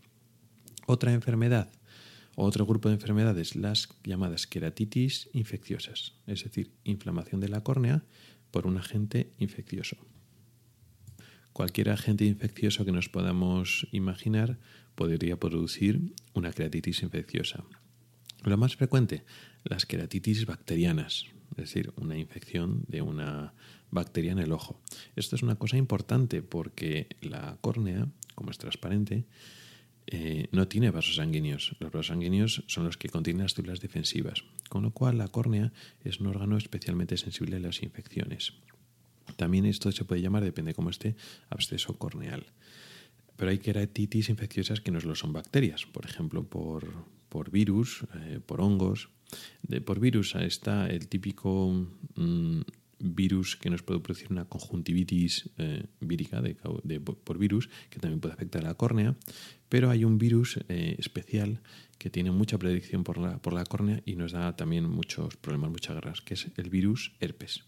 Otra 0.87 1.13
enfermedad, 1.13 1.71
otro 2.37 2.67
grupo 2.67 2.89
de 2.89 2.95
enfermedades, 2.95 3.57
las 3.57 3.89
llamadas 4.05 4.47
queratitis 4.47 5.29
infecciosas, 5.33 6.15
es 6.27 6.45
decir, 6.45 6.73
inflamación 6.85 7.41
de 7.41 7.49
la 7.49 7.63
córnea 7.63 8.05
por 8.51 8.67
un 8.67 8.79
agente 8.79 9.33
infeccioso. 9.39 9.97
Cualquier 11.53 11.91
agente 11.91 12.25
infeccioso 12.27 12.85
que 12.85 12.93
nos 12.93 13.09
podamos 13.09 13.89
imaginar 13.91 14.59
podría 14.95 15.41
producir 15.41 16.15
una 16.35 16.53
queratitis 16.53 17.03
infecciosa. 17.03 17.65
Lo 18.45 18.57
más 18.59 18.77
frecuente, 18.77 19.25
las 19.65 19.87
queratitis 19.87 20.45
bacterianas, 20.45 21.27
es 21.53 21.57
decir, 21.57 21.93
una 21.97 22.17
infección 22.17 22.85
de 22.89 23.03
una 23.03 23.55
bacteria 23.91 24.33
en 24.33 24.39
el 24.39 24.53
ojo. 24.53 24.81
Esto 25.15 25.37
es 25.37 25.43
una 25.43 25.57
cosa 25.57 25.77
importante 25.77 26.43
porque 26.43 27.09
la 27.21 27.59
córnea, 27.61 28.09
como 28.35 28.51
es 28.51 28.59
transparente, 28.59 29.25
eh, 30.09 30.49
no 30.53 30.69
tiene 30.69 30.91
vasos 30.91 31.17
sanguíneos. 31.17 31.75
Los 31.81 31.91
vasos 31.91 32.09
sanguíneos 32.09 32.63
son 32.67 32.85
los 32.85 32.97
que 32.97 33.09
contienen 33.09 33.43
las 33.43 33.53
células 33.53 33.81
defensivas, 33.81 34.45
con 34.69 34.83
lo 34.83 34.93
cual 34.93 35.19
la 35.19 35.29
córnea 35.29 35.73
es 36.05 36.21
un 36.21 36.29
órgano 36.29 36.57
especialmente 36.57 37.17
sensible 37.17 37.57
a 37.57 37.61
las 37.61 37.83
infecciones. 37.83 38.53
También 39.37 39.67
esto 39.67 39.91
se 39.91 40.05
puede 40.05 40.23
llamar, 40.23 40.45
depende 40.45 40.75
cómo 40.75 40.91
esté, 40.91 41.17
absceso 41.51 41.99
corneal. 41.99 42.47
Pero 43.37 43.51
hay 43.51 43.59
queratitis 43.59 44.29
infecciosas 44.29 44.81
que 44.81 44.91
no 44.93 45.01
solo 45.01 45.15
son 45.15 45.33
bacterias, 45.33 45.87
por 45.87 46.07
ejemplo, 46.07 46.45
por, 46.45 46.87
por 47.29 47.51
virus, 47.51 48.07
eh, 48.15 48.41
por 48.45 48.61
hongos. 48.61 49.11
De, 49.63 49.81
por 49.81 50.01
virus 50.01 50.35
está 50.37 50.87
el 50.89 51.09
típico 51.09 51.89
mm, 52.15 52.61
virus 52.99 53.57
que 53.57 53.71
nos 53.71 53.83
puede 53.83 54.01
producir 54.01 54.29
una 54.31 54.47
conjuntivitis 54.47 55.51
eh, 55.59 55.85
vírica 56.01 56.41
de, 56.41 56.55
por 57.01 57.39
virus, 57.39 57.69
que 57.91 57.99
también 57.99 58.21
puede 58.21 58.35
afectar 58.35 58.65
a 58.65 58.69
la 58.69 58.75
córnea, 58.75 59.17
pero 59.69 59.91
hay 59.91 60.05
un 60.05 60.19
virus 60.19 60.59
eh, 60.69 60.97
especial 60.99 61.61
que 61.99 62.11
tiene 62.11 62.31
mucha 62.31 62.59
predicción 62.59 63.05
por 63.05 63.19
la, 63.19 63.39
por 63.39 63.53
la 63.53 63.65
córnea 63.65 64.03
y 64.05 64.17
nos 64.17 64.33
da 64.33 64.57
también 64.57 64.89
muchos 64.89 65.37
problemas, 65.37 65.71
muchas 65.71 65.95
guerras, 65.95 66.21
que 66.21 66.35
es 66.35 66.49
el 66.57 66.71
virus 66.71 67.13
herpes. 67.21 67.65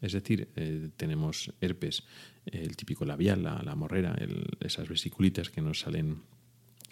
Es 0.00 0.12
decir, 0.12 0.48
eh, 0.54 0.90
tenemos 0.96 1.52
herpes, 1.60 2.04
el 2.46 2.76
típico 2.76 3.04
labial, 3.04 3.42
la, 3.42 3.74
morrera, 3.74 4.16
esas 4.60 4.88
vesiculitas 4.88 5.50
que 5.50 5.60
nos 5.60 5.80
salen 5.80 6.22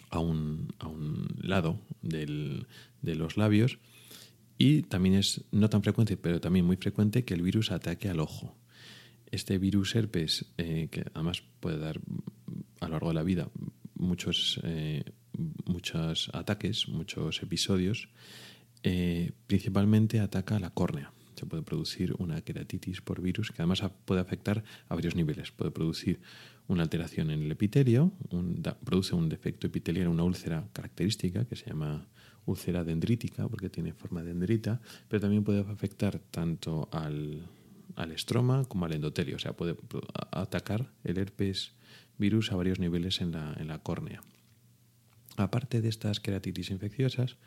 a 0.09 0.19
un, 0.19 0.73
a 0.79 0.87
un 0.87 1.27
lado 1.41 1.79
de 2.01 3.15
los 3.15 3.37
labios. 3.37 3.79
Y 4.57 4.83
también 4.83 5.15
es 5.15 5.45
no 5.51 5.69
tan 5.69 5.83
frecuente, 5.83 6.17
pero 6.17 6.41
también 6.41 6.65
muy 6.65 6.77
frecuente 6.77 7.23
que 7.23 7.33
el 7.33 7.41
virus 7.41 7.71
ataque 7.71 8.09
al 8.09 8.19
ojo. 8.19 8.55
Este 9.29 9.57
virus 9.57 9.95
herpes, 9.95 10.45
eh, 10.57 10.87
que 10.89 11.05
además 11.13 11.43
puede 11.59 11.77
dar 11.77 11.99
a 12.79 12.85
lo 12.85 12.91
largo 12.93 13.09
de 13.09 13.15
la 13.15 13.23
vida 13.23 13.49
muchos, 13.95 14.59
eh, 14.63 15.03
muchos 15.65 16.29
ataques, 16.33 16.87
muchos 16.87 17.41
episodios, 17.41 18.09
principalmente 19.47 20.21
ataca 20.21 20.55
a 20.55 20.59
la 20.59 20.69
córnea 20.69 21.11
se 21.37 21.45
puede 21.45 21.63
producir 21.63 22.15
una 22.17 22.41
queratitis 22.41 23.01
por 23.01 23.21
virus 23.21 23.51
que 23.51 23.61
además 23.61 23.83
puede 24.05 24.21
afectar 24.21 24.63
a 24.89 24.95
varios 24.95 25.15
niveles. 25.15 25.51
Puede 25.51 25.71
producir 25.71 26.19
una 26.67 26.83
alteración 26.83 27.29
en 27.31 27.43
el 27.43 27.51
epitelio, 27.51 28.11
produce 28.83 29.15
un 29.15 29.29
defecto 29.29 29.67
epitelial, 29.67 30.07
una 30.07 30.23
úlcera 30.23 30.67
característica 30.73 31.45
que 31.45 31.55
se 31.55 31.67
llama 31.67 32.07
úlcera 32.47 32.83
dendrítica 32.83 33.47
porque 33.47 33.69
tiene 33.69 33.93
forma 33.93 34.23
de 34.23 34.29
dendrita, 34.29 34.81
pero 35.07 35.21
también 35.21 35.43
puede 35.43 35.59
afectar 35.59 36.19
tanto 36.31 36.89
al, 36.91 37.47
estroma 38.13 38.65
como 38.65 38.85
al 38.85 38.93
endotelio, 38.93 39.35
o 39.35 39.39
sea, 39.39 39.53
puede 39.53 39.75
atacar 40.31 40.91
el 41.03 41.17
herpes 41.17 41.73
virus 42.17 42.51
a 42.51 42.55
varios 42.55 42.79
niveles 42.79 43.21
en 43.21 43.31
la, 43.31 43.53
en 43.59 43.67
la 43.67 43.79
córnea. 43.79 44.23
Aparte 45.35 45.81
de 45.81 45.89
estas 45.89 46.19
queratitis 46.19 46.71
infecciosas, 46.71 47.37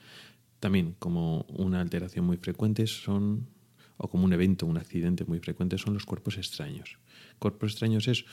también 0.60 0.94
como 0.98 1.46
una 1.48 1.80
alteración 1.80 2.24
muy 2.24 2.36
frecuente 2.36 2.86
son 2.86 3.48
o 3.96 4.08
como 4.08 4.24
un 4.24 4.32
evento, 4.32 4.66
un 4.66 4.78
accidente 4.78 5.24
muy 5.24 5.40
frecuente 5.40 5.76
son 5.76 5.92
los 5.92 6.06
cuerpos 6.06 6.38
extraños. 6.38 6.98
Cuerpos 7.38 7.72
extraños 7.72 8.08
es 8.08 8.24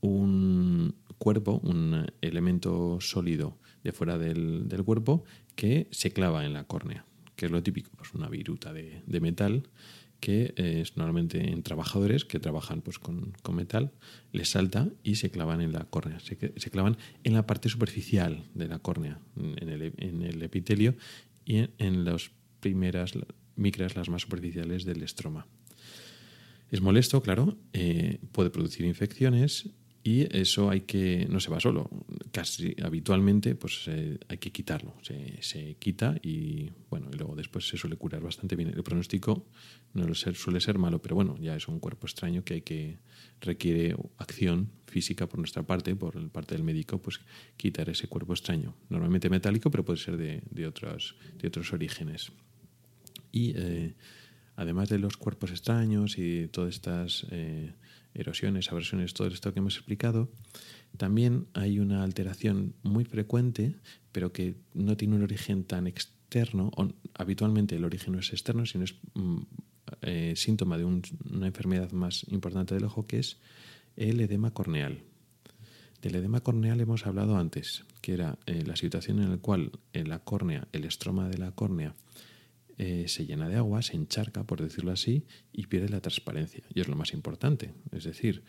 un 0.00 0.94
cuerpo, 1.18 1.60
un 1.64 2.06
elemento 2.20 3.00
sólido 3.00 3.58
de 3.88 3.92
fuera 3.92 4.18
del, 4.18 4.68
cuerpo 4.84 5.24
que 5.56 5.88
se 5.90 6.10
clava 6.12 6.44
en 6.44 6.52
la 6.52 6.64
córnea, 6.64 7.06
que 7.36 7.46
es 7.46 7.52
lo 7.52 7.62
típico, 7.62 7.90
pues 7.96 8.12
una 8.14 8.28
viruta 8.28 8.72
de, 8.72 9.02
metal 9.20 9.68
que 10.20 10.52
es 10.56 10.96
normalmente 10.96 11.52
en 11.52 11.62
trabajadores 11.62 12.24
que 12.24 12.40
trabajan 12.40 12.82
pues, 12.82 12.98
con, 12.98 13.32
metal, 13.52 13.92
les 14.32 14.50
salta 14.50 14.88
y 15.02 15.14
se 15.14 15.30
clavan 15.30 15.60
en 15.60 15.72
la 15.72 15.84
córnea, 15.84 16.18
se, 16.20 16.36
clavan 16.70 16.98
en 17.24 17.34
la 17.34 17.46
parte 17.46 17.68
superficial 17.68 18.44
de 18.54 18.68
la 18.68 18.78
córnea, 18.78 19.20
en 19.36 19.68
el, 19.68 20.42
epitelio 20.42 20.96
y 21.44 21.56
en, 21.56 21.70
en 21.78 22.04
las 22.04 22.30
primeras 22.60 23.12
micras 23.56 23.96
las 23.96 24.08
más 24.08 24.22
superficiales 24.22 24.84
del 24.84 25.02
estroma. 25.02 25.46
Es 26.70 26.82
molesto, 26.82 27.22
claro, 27.22 27.56
eh, 27.72 28.18
puede 28.32 28.50
producir 28.50 28.84
infecciones 28.84 29.70
y 30.08 30.26
eso 30.34 30.70
hay 30.70 30.82
que 30.92 31.26
no 31.28 31.38
se 31.38 31.50
va 31.50 31.60
solo. 31.60 31.90
Casi 32.32 32.74
habitualmente 32.82 33.54
pues 33.54 33.82
eh, 33.88 34.18
hay 34.26 34.38
que 34.38 34.50
quitarlo. 34.50 34.94
Se, 35.02 35.76
quita 35.78 36.16
y 36.22 36.70
bueno 36.88 37.10
y 37.12 37.16
luego 37.18 37.36
después 37.36 37.68
se 37.68 37.76
suele 37.76 37.96
curar 37.96 38.22
bastante 38.22 38.56
bien. 38.56 38.72
El 38.74 38.82
pronóstico 38.82 39.44
no 39.92 40.14
suele 40.14 40.60
ser 40.60 40.78
malo, 40.78 41.02
pero 41.02 41.14
bueno 41.14 41.36
ya 41.38 41.54
es 41.56 41.68
un 41.68 41.78
cuerpo 41.78 42.06
extraño 42.06 42.42
que 42.42 42.54
hay 42.54 42.62
que 42.62 42.96
requiere 43.42 43.96
acción 44.16 44.70
física 44.86 45.28
por 45.28 45.40
nuestra 45.40 45.62
parte, 45.64 45.94
por 45.94 46.30
parte 46.30 46.54
del 46.54 46.64
médico, 46.64 47.02
pues 47.02 47.20
quitar 47.58 47.90
ese 47.90 48.08
cuerpo 48.08 48.32
extraño. 48.32 48.74
Normalmente 48.88 49.28
metálico, 49.28 49.70
pero 49.70 49.84
puede 49.84 49.98
ser 49.98 50.16
de, 50.16 50.42
de 50.50 50.66
otros 50.66 51.16
de 51.38 51.48
otros 51.48 51.70
orígenes. 51.74 52.32
Y 53.30 53.52
eh, 53.56 53.94
además 54.56 54.88
de 54.88 55.00
los 55.00 55.18
cuerpos 55.18 55.50
extraños 55.50 56.16
y 56.16 56.48
todas 56.48 56.76
estas 56.76 57.26
eh, 57.30 57.74
erosiones, 58.18 58.70
aversiones, 58.70 59.14
todo 59.14 59.28
esto 59.28 59.52
que 59.52 59.60
hemos 59.60 59.76
explicado, 59.76 60.30
también 60.96 61.46
hay 61.54 61.78
una 61.78 62.02
alteración 62.02 62.74
muy 62.82 63.04
frecuente, 63.04 63.76
pero 64.12 64.32
que 64.32 64.56
no 64.74 64.96
tiene 64.96 65.16
un 65.16 65.22
origen 65.22 65.64
tan 65.64 65.86
externo. 65.86 66.70
habitualmente 67.14 67.76
el 67.76 67.84
origen 67.84 68.14
no 68.14 68.18
es 68.20 68.32
externo, 68.32 68.66
sino 68.66 68.84
es 68.84 68.96
mm, 69.14 69.38
eh, 70.02 70.32
síntoma 70.36 70.76
de 70.76 70.84
una 70.84 71.46
enfermedad 71.46 71.92
más 71.92 72.26
importante 72.28 72.74
del 72.74 72.84
ojo, 72.84 73.06
que 73.06 73.20
es 73.20 73.38
el 73.96 74.20
edema 74.20 74.52
corneal. 74.52 75.00
Del 76.02 76.16
edema 76.16 76.40
corneal 76.40 76.80
hemos 76.80 77.06
hablado 77.06 77.36
antes, 77.36 77.84
que 78.00 78.14
era 78.14 78.38
la 78.46 78.76
situación 78.76 79.18
en 79.18 79.30
la 79.30 79.38
cual 79.38 79.72
la 79.92 80.20
córnea, 80.20 80.68
el 80.72 80.84
estroma 80.84 81.28
de 81.28 81.38
la 81.38 81.50
córnea, 81.50 81.94
eh, 82.78 83.06
se 83.08 83.26
llena 83.26 83.48
de 83.48 83.56
agua, 83.56 83.82
se 83.82 83.96
encharca, 83.96 84.44
por 84.44 84.62
decirlo 84.62 84.92
así, 84.92 85.26
y 85.52 85.66
pierde 85.66 85.88
la 85.88 86.00
transparencia. 86.00 86.62
Y 86.72 86.80
es 86.80 86.86
lo 86.86 86.94
más 86.94 87.12
importante. 87.12 87.74
Es 87.90 88.04
decir, 88.04 88.44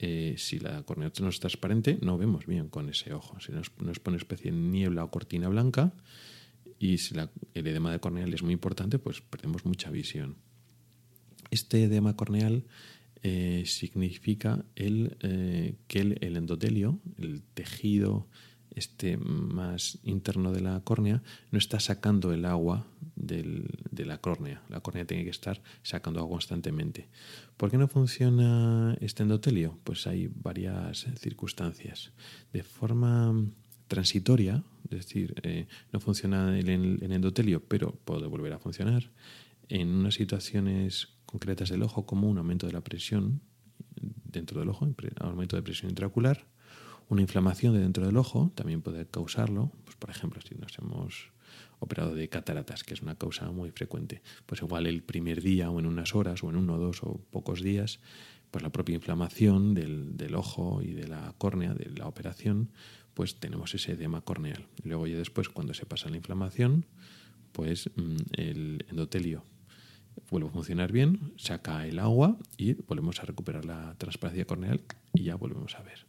eh, 0.00 0.34
si 0.36 0.58
la 0.58 0.82
cornea 0.82 1.12
no 1.20 1.28
es 1.28 1.38
transparente, 1.38 1.96
no 2.02 2.18
vemos 2.18 2.46
bien 2.46 2.68
con 2.68 2.88
ese 2.88 3.12
ojo. 3.12 3.38
Si 3.38 3.52
nos, 3.52 3.70
nos 3.78 4.00
pone 4.00 4.16
especie 4.16 4.50
de 4.50 4.56
niebla 4.56 5.04
o 5.04 5.10
cortina 5.12 5.48
blanca, 5.48 5.92
y 6.80 6.98
si 6.98 7.14
el 7.14 7.66
edema 7.66 7.92
de 7.92 8.00
corneal 8.00 8.34
es 8.34 8.42
muy 8.42 8.52
importante, 8.52 8.98
pues 8.98 9.20
perdemos 9.20 9.64
mucha 9.64 9.90
visión. 9.90 10.36
Este 11.50 11.84
edema 11.84 12.16
corneal 12.16 12.64
eh, 13.22 13.62
significa 13.66 14.64
que 14.74 16.00
el, 16.00 16.36
endotelio, 16.36 17.00
el 17.16 17.42
tejido 17.54 18.28
este 18.78 19.16
más 19.16 19.98
interno 20.02 20.52
de 20.52 20.60
la 20.60 20.80
córnea, 20.80 21.22
no 21.50 21.58
está 21.58 21.80
sacando 21.80 22.32
el 22.32 22.44
agua 22.44 22.86
de 23.16 24.04
la 24.06 24.18
córnea. 24.18 24.62
La 24.68 24.80
córnea 24.80 25.04
tiene 25.04 25.24
que 25.24 25.30
estar 25.30 25.60
sacando 25.82 26.20
agua 26.20 26.36
constantemente. 26.36 27.08
¿Por 27.56 27.70
qué 27.70 27.76
no 27.76 27.88
funciona 27.88 28.96
este 29.00 29.22
endotelio? 29.22 29.78
Pues 29.84 30.06
hay 30.06 30.28
varias 30.28 31.06
circunstancias. 31.16 32.12
De 32.52 32.62
forma 32.62 33.34
transitoria, 33.88 34.62
es 34.84 34.90
decir, 34.90 35.34
eh, 35.42 35.66
no 35.92 36.00
funciona 36.00 36.58
el, 36.58 36.68
el 36.68 37.12
endotelio, 37.12 37.62
pero 37.66 37.92
puede 38.04 38.26
volver 38.26 38.52
a 38.52 38.58
funcionar, 38.58 39.10
en 39.68 39.88
unas 39.88 40.14
situaciones 40.14 41.08
concretas 41.26 41.68
del 41.68 41.82
ojo, 41.82 42.06
como 42.06 42.28
un 42.28 42.38
aumento 42.38 42.66
de 42.66 42.72
la 42.72 42.80
presión 42.80 43.40
dentro 44.00 44.60
del 44.60 44.68
ojo, 44.68 44.88
aumento 45.20 45.56
de 45.56 45.62
presión 45.62 45.90
intraocular, 45.90 46.46
una 47.08 47.22
inflamación 47.22 47.74
de 47.74 47.80
dentro 47.80 48.06
del 48.06 48.16
ojo 48.16 48.52
también 48.54 48.82
puede 48.82 49.06
causarlo. 49.06 49.72
Pues, 49.84 49.96
por 49.96 50.10
ejemplo, 50.10 50.40
si 50.46 50.54
nos 50.54 50.78
hemos 50.78 51.30
operado 51.80 52.14
de 52.14 52.28
cataratas, 52.28 52.84
que 52.84 52.94
es 52.94 53.02
una 53.02 53.14
causa 53.14 53.50
muy 53.50 53.70
frecuente. 53.70 54.22
Pues 54.46 54.62
igual 54.62 54.86
el 54.86 55.02
primer 55.02 55.42
día 55.42 55.70
o 55.70 55.78
en 55.78 55.86
unas 55.86 56.14
horas 56.14 56.42
o 56.42 56.50
en 56.50 56.56
uno, 56.56 56.78
dos 56.78 57.02
o 57.02 57.20
pocos 57.30 57.62
días, 57.62 58.00
pues 58.50 58.62
la 58.62 58.70
propia 58.70 58.94
inflamación 58.94 59.74
del, 59.74 60.16
del 60.16 60.34
ojo 60.34 60.82
y 60.82 60.92
de 60.92 61.06
la 61.06 61.34
córnea, 61.38 61.74
de 61.74 61.90
la 61.90 62.06
operación, 62.06 62.70
pues 63.14 63.40
tenemos 63.40 63.74
ese 63.74 63.92
edema 63.92 64.20
corneal. 64.20 64.66
Luego 64.84 65.06
ya 65.06 65.16
después, 65.16 65.48
cuando 65.48 65.74
se 65.74 65.86
pasa 65.86 66.10
la 66.10 66.16
inflamación, 66.16 66.86
pues 67.52 67.90
mm, 67.96 68.16
el 68.32 68.84
endotelio 68.88 69.44
vuelve 70.30 70.48
a 70.48 70.52
funcionar 70.52 70.92
bien, 70.92 71.32
saca 71.36 71.86
el 71.86 71.98
agua 71.98 72.36
y 72.56 72.74
volvemos 72.74 73.20
a 73.20 73.24
recuperar 73.24 73.64
la 73.64 73.94
transparencia 73.98 74.44
corneal 74.44 74.82
y 75.14 75.24
ya 75.24 75.36
volvemos 75.36 75.74
a 75.76 75.82
ver. 75.82 76.07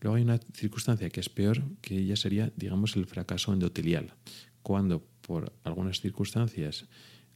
Luego 0.00 0.16
hay 0.16 0.22
una 0.22 0.38
circunstancia 0.54 1.10
que 1.10 1.20
es 1.20 1.28
peor, 1.28 1.62
que 1.80 2.04
ya 2.04 2.16
sería, 2.16 2.52
digamos, 2.56 2.96
el 2.96 3.06
fracaso 3.06 3.52
endotelial, 3.52 4.14
cuando 4.62 5.04
por 5.20 5.52
algunas 5.64 6.00
circunstancias 6.00 6.86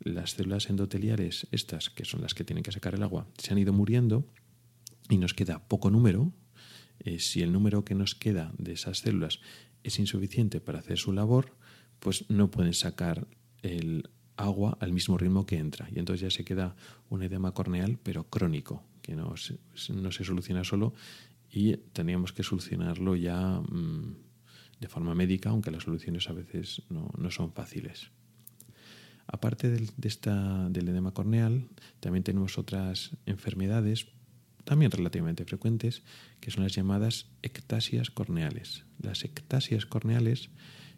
las 0.01 0.33
células 0.33 0.69
endoteliales, 0.71 1.47
estas 1.53 1.91
que 1.91 2.05
son 2.05 2.23
las 2.23 2.35
que 2.35 2.45
tienen 2.45 2.63
que 2.63 2.73
sacar 2.73 2.95
el 2.95 3.03
agua, 3.03 3.27
se 3.39 3.53
han 3.53 3.59
ido 3.59 3.73
muriendo 3.73 4.27
y 5.09 5.19
nos 5.19 5.35
queda 5.35 5.67
poco 5.69 5.91
número, 5.91 6.33
eh, 7.01 7.19
si 7.19 7.43
el 7.43 7.53
número 7.53 7.85
que 7.85 7.95
nos 7.95 8.15
queda 8.15 8.53
de 8.59 8.73
esas 8.73 8.99
células 8.99 9.41
es 9.83 9.99
insuficiente 9.99 10.61
para 10.61 10.79
hacer 10.79 10.99
su 10.99 11.13
labor, 11.13 11.57
pues 11.99 12.29
no 12.31 12.51
pueden 12.51 12.75
sacar 12.75 13.27
el 13.63 14.11
agua 14.37 14.77
al 14.81 14.93
mismo 14.93 15.19
ritmo 15.19 15.47
que 15.47 15.59
entra. 15.59 15.89
Y 15.95 15.99
entonces 15.99 16.23
ya 16.23 16.31
se 16.31 16.45
queda 16.45 16.77
un 17.09 17.23
edema 17.23 17.53
corneal, 17.53 17.99
pero 18.03 18.25
crónico, 18.25 18.83
que 19.03 19.15
no 19.15 19.37
se, 19.37 19.59
no 19.93 20.11
se 20.11 20.25
soluciona 20.25 20.65
solo 20.65 20.95
y 21.55 21.77
tendríamos 21.93 22.33
que 22.33 22.43
solucionarlo 22.43 23.15
ya 23.15 23.61
mmm, 23.61 24.17
de 24.81 24.89
forma 24.89 25.15
médica, 25.15 25.51
aunque 25.51 25.71
las 25.71 25.85
soluciones 25.85 26.29
a 26.29 26.33
veces 26.33 26.83
no, 26.91 27.13
no 27.17 27.31
son 27.31 27.53
fáciles. 27.53 28.11
Aparte 29.29 29.71
del, 29.71 29.89
de 29.97 30.09
esta, 30.09 30.69
del 30.69 30.89
edema 30.89 31.15
corneal, 31.15 31.69
también 32.01 32.25
tenemos 32.25 32.59
otras 32.59 33.17
enfermedades, 33.25 34.09
también 34.65 34.91
relativamente 34.91 35.45
frecuentes, 35.45 36.03
que 36.41 36.51
son 36.51 36.65
las 36.65 36.75
llamadas 36.75 37.31
ectasias 37.43 38.11
corneales. 38.11 38.85
Las 38.99 39.25
ectasias 39.25 39.87
corneales 39.87 40.51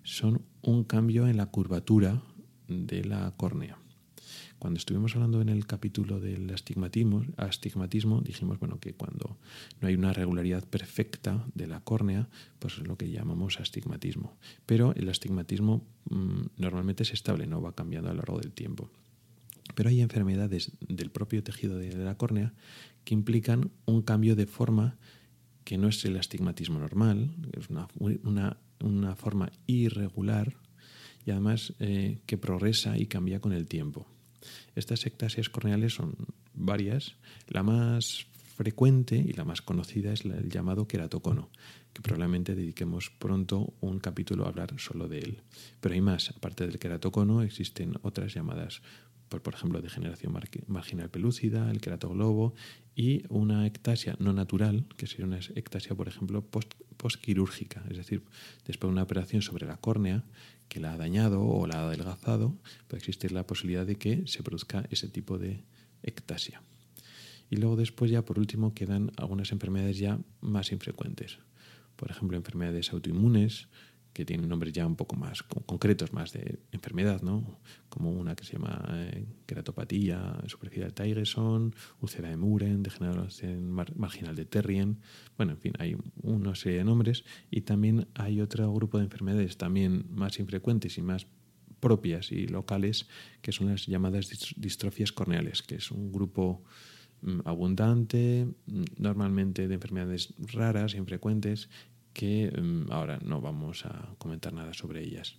son 0.05 0.43
un 0.63 0.85
cambio 0.85 1.29
en 1.29 1.37
la 1.37 1.47
curvatura 1.47 2.23
de 2.67 3.05
la 3.05 3.35
córnea. 3.37 3.79
Cuando 4.59 4.79
estuvimos 4.79 5.15
hablando 5.15 5.43
en 5.43 5.51
el 5.51 5.67
capítulo 5.67 6.19
del 6.19 6.53
astigmatismo, 6.53 7.25
astigmatismo, 7.37 8.23
dijimos 8.23 8.59
bueno, 8.59 8.81
que 8.81 8.95
cuando 8.95 9.37
no 9.81 9.89
hay 9.89 9.95
una 9.95 10.13
regularidad 10.13 10.65
perfecta 10.65 11.45
de 11.55 11.67
la 11.67 11.81
córnea, 11.81 12.29
pues 12.59 12.79
es 12.79 12.87
lo 12.87 12.97
que 12.97 13.11
llamamos 13.11 13.61
astigmatismo. 13.61 14.37
Pero 14.65 14.95
el 14.95 15.09
astigmatismo 15.09 15.87
mmm, 16.09 16.47
normalmente 16.57 17.03
es 17.03 17.13
estable, 17.13 17.47
no 17.47 17.61
va 17.61 17.75
cambiando 17.75 18.09
a 18.09 18.13
lo 18.15 18.19
largo 18.19 18.41
del 18.41 18.53
tiempo. 18.53 18.91
Pero 19.75 19.91
hay 19.91 20.01
enfermedades 20.01 20.73
del 20.81 21.11
propio 21.11 21.43
tejido 21.43 21.77
de 21.77 21.95
la 21.97 22.17
córnea 22.17 22.55
que 23.05 23.15
implican 23.15 23.71
un 23.85 24.03
cambio 24.03 24.37
de 24.37 24.47
forma 24.47 24.97
que 25.65 25.77
no 25.77 25.89
es 25.89 26.05
el 26.05 26.17
astigmatismo 26.17 26.79
normal, 26.79 27.35
es 27.53 27.69
una, 27.69 27.89
una, 27.99 28.57
una 28.81 29.17
forma 29.17 29.51
irregular 29.67 30.57
y 31.27 31.33
además 31.33 31.75
eh, 31.81 32.21
que 32.25 32.39
progresa 32.39 32.97
y 32.97 33.07
cambia 33.07 33.41
con 33.41 33.53
el 33.53 33.67
tiempo. 33.67 34.07
Estas 34.75 35.07
ectasias 35.07 35.49
corneales 35.49 35.95
son 35.95 36.15
varias. 36.55 37.17
La 37.49 37.63
más 37.63 38.27
frecuente 38.57 39.17
y 39.17 39.33
la 39.35 39.45
más 39.45 39.61
conocida 39.61 40.13
es 40.13 40.25
el 40.25 40.49
llamado 40.49 40.89
queratocono, 40.89 41.51
que 41.93 42.01
probablemente 42.01 42.55
dediquemos 42.55 43.11
pronto 43.11 43.75
un 43.81 43.99
capítulo 43.99 44.45
a 44.45 44.49
hablar 44.49 44.75
solo 44.79 45.09
de 45.09 45.19
él. 45.19 45.43
Pero 45.81 45.95
hay 45.95 46.01
más, 46.01 46.31
aparte 46.31 46.67
del 46.67 46.79
queratocono 46.79 47.43
existen 47.43 47.95
otras 48.03 48.33
llamadas 48.35 48.81
por, 49.29 49.55
ejemplo, 49.55 49.81
degeneración 49.83 50.33
mar 50.33 50.49
marginal 50.69 51.11
pelúcida, 51.11 51.71
el 51.71 51.81
queratoglobo 51.81 52.55
y 52.95 53.25
una 53.29 53.67
ectasia 53.67 54.17
no 54.19 54.33
natural, 54.33 54.85
que 54.97 55.07
sería 55.07 55.27
una 55.27 55.39
ectasia, 55.39 55.97
por 55.97 56.09
ejemplo, 56.09 56.43
post, 56.43 56.75
postquirúrgica, 56.97 57.85
es 57.91 57.97
decir, 57.97 58.23
después 58.67 58.89
de 58.89 58.93
una 58.93 59.03
operación 59.03 59.43
sobre 59.43 59.67
la 59.67 59.77
córnea 59.77 60.25
que 60.69 60.81
la 60.81 60.93
ha 60.93 60.97
dañado 60.97 61.43
o 61.43 61.67
la 61.67 61.81
ha 61.81 61.87
adelgazado, 61.87 62.57
puede 62.89 62.99
existir 62.99 63.33
la 63.33 63.47
posibilidad 63.47 63.87
de 63.87 63.97
que 63.97 64.27
se 64.27 64.43
produzca 64.43 64.85
ese 64.91 65.09
tipo 65.09 65.39
de 65.39 65.65
ectasia. 66.03 66.63
Y 67.51 67.57
luego 67.57 67.77
después 67.77 68.11
ya 68.11 68.25
por 68.25 68.39
último 68.39 68.75
quedan 68.75 69.13
algunas 69.17 69.53
enfermedades 69.53 69.99
ya 69.99 70.19
más 70.41 70.73
infrecuentes. 70.73 71.39
Por 71.95 72.11
ejemplo, 72.11 72.37
enfermedades 72.37 72.93
autoinmunes, 72.93 73.69
que 74.17 74.25
tienen 74.25 74.49
nombres 74.49 74.73
ya 74.73 74.87
un 74.87 74.97
poco 74.97 75.15
más 75.15 75.43
concretos, 75.43 76.15
más 76.15 76.33
de 76.33 76.59
enfermedad, 76.73 77.21
¿no? 77.21 77.61
Como 77.91 78.11
una 78.11 78.35
que 78.35 78.45
se 78.45 78.55
llama 78.55 78.83
eh, 78.95 79.27
queratopatía 79.45 80.39
superficial 80.47 80.89
de 80.89 80.95
Tyreson, 80.95 81.75
úlcera 82.01 82.31
de 82.31 82.39
Muren, 82.39 82.83
degeneración 82.83 83.71
mar 83.71 83.95
marginal 83.95 84.35
de 84.35 84.47
Terrien. 84.47 85.01
Bueno, 85.37 85.53
en 85.53 85.59
fin, 85.59 85.73
hay 85.79 85.99
una 86.23 86.55
serie 86.55 86.79
de 86.79 86.85
nombres 86.85 87.27
y 87.51 87.61
también 87.61 88.09
hay 88.15 88.41
otro 88.41 88.73
grupo 88.73 88.97
de 88.97 89.05
enfermedades 89.05 89.59
también 89.59 90.07
más 90.09 90.39
infrecuentes 90.39 90.97
y 90.97 91.03
más 91.03 91.27
propias 91.79 92.33
y 92.33 92.47
locales, 92.47 93.09
que 93.43 93.53
son 93.53 93.69
las 93.69 93.85
llamadas 93.85 94.31
distrofias 94.57 95.13
corneales, 95.13 95.63
que 95.63 95.75
es 95.75 95.91
un 95.91 96.11
grupo 96.11 96.65
mm, 97.21 97.41
abundante, 97.45 98.47
mm, 98.65 98.85
normalmente 98.97 99.69
de 99.69 99.75
enfermedades 99.75 100.33
raras, 100.39 100.95
infrecuentes, 100.95 101.69
que 102.17 102.51
um, 102.57 102.91
ahora 102.91 103.19
no 103.23 103.43
vamos 103.43 103.85
a 103.85 104.17
comentar 104.17 104.51
nada 104.55 104.73
sobre 104.73 105.05
ellas. 105.05 105.37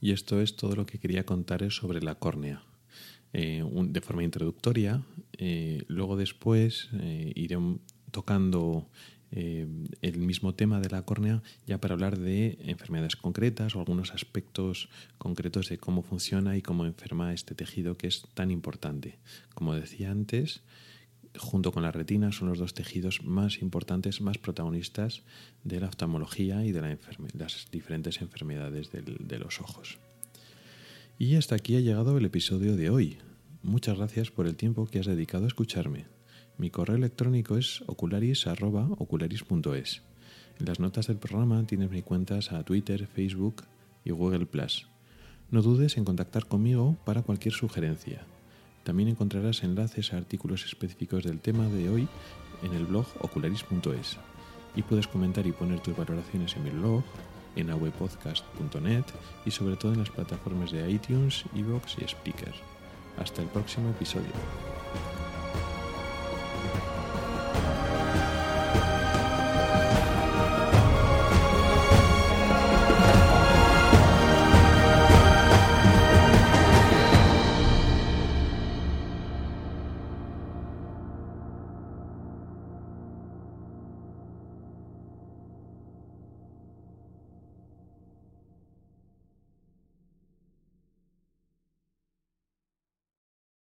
Y 0.00 0.10
esto 0.10 0.40
es 0.40 0.56
todo 0.56 0.74
lo 0.74 0.84
que 0.84 0.98
quería 0.98 1.24
contaros 1.24 1.76
sobre 1.76 2.02
la 2.02 2.16
córnea. 2.16 2.64
Eh, 3.32 3.62
de 3.62 4.00
forma 4.00 4.24
introductoria, 4.24 5.02
eh, 5.38 5.84
luego 5.86 6.16
después 6.16 6.88
eh, 6.94 7.32
iré 7.36 7.58
tocando 8.10 8.88
eh, 9.32 9.66
el 10.02 10.18
mismo 10.18 10.54
tema 10.54 10.80
de 10.80 10.88
la 10.88 11.02
córnea 11.02 11.42
ya 11.66 11.78
para 11.78 11.94
hablar 11.94 12.18
de 12.18 12.58
enfermedades 12.62 13.16
concretas 13.16 13.74
o 13.74 13.80
algunos 13.80 14.12
aspectos 14.12 14.88
concretos 15.18 15.68
de 15.68 15.78
cómo 15.78 16.02
funciona 16.02 16.56
y 16.56 16.62
cómo 16.62 16.86
enferma 16.86 17.34
este 17.34 17.54
tejido 17.54 17.96
que 17.96 18.06
es 18.06 18.22
tan 18.34 18.50
importante. 18.50 19.18
Como 19.54 19.74
decía 19.74 20.10
antes, 20.10 20.62
junto 21.36 21.72
con 21.72 21.82
la 21.82 21.92
retina 21.92 22.32
son 22.32 22.48
los 22.48 22.58
dos 22.58 22.74
tejidos 22.74 23.24
más 23.24 23.60
importantes, 23.62 24.20
más 24.20 24.38
protagonistas 24.38 25.22
de 25.64 25.80
la 25.80 25.88
oftalmología 25.88 26.64
y 26.64 26.72
de 26.72 26.80
la 26.80 26.98
las 27.34 27.68
diferentes 27.70 28.20
enfermedades 28.20 28.90
de 28.92 29.38
los 29.38 29.60
ojos. 29.60 29.98
Y 31.18 31.36
hasta 31.36 31.54
aquí 31.54 31.76
ha 31.76 31.80
llegado 31.80 32.16
el 32.18 32.24
episodio 32.26 32.76
de 32.76 32.90
hoy. 32.90 33.18
Muchas 33.62 33.96
gracias 33.96 34.30
por 34.30 34.46
el 34.46 34.56
tiempo 34.56 34.86
que 34.86 35.00
has 35.00 35.06
dedicado 35.06 35.44
a 35.44 35.48
escucharme. 35.48 36.15
Mi 36.58 36.70
correo 36.70 36.96
electrónico 36.96 37.58
es 37.58 37.84
ocularis.ocularis.es. 37.86 40.02
En 40.58 40.66
las 40.66 40.80
notas 40.80 41.08
del 41.08 41.18
programa 41.18 41.66
tienes 41.66 41.90
mis 41.90 42.02
cuentas 42.02 42.50
a 42.52 42.62
Twitter, 42.62 43.06
Facebook 43.06 43.64
y 44.04 44.10
Google⁇ 44.10 44.48
No 45.50 45.60
dudes 45.60 45.98
en 45.98 46.06
contactar 46.06 46.46
conmigo 46.46 46.96
para 47.04 47.20
cualquier 47.22 47.52
sugerencia. 47.52 48.24
También 48.84 49.10
encontrarás 49.10 49.64
enlaces 49.64 50.12
a 50.12 50.16
artículos 50.16 50.64
específicos 50.64 51.24
del 51.24 51.40
tema 51.40 51.68
de 51.68 51.90
hoy 51.90 52.08
en 52.62 52.72
el 52.72 52.86
blog 52.86 53.06
ocularis.es. 53.20 54.16
Y 54.74 54.82
puedes 54.82 55.08
comentar 55.08 55.46
y 55.46 55.52
poner 55.52 55.80
tus 55.80 55.94
valoraciones 55.96 56.56
en 56.56 56.64
mi 56.64 56.70
blog, 56.70 57.04
en 57.56 57.68
awepodcast.net 57.70 59.04
y 59.44 59.50
sobre 59.50 59.76
todo 59.76 59.92
en 59.92 59.98
las 59.98 60.10
plataformas 60.10 60.72
de 60.72 60.90
iTunes, 60.90 61.44
Evox 61.54 61.98
y 61.98 62.04
Speaker. 62.04 62.54
Hasta 63.18 63.42
el 63.42 63.48
próximo 63.48 63.90
episodio. 63.90 64.32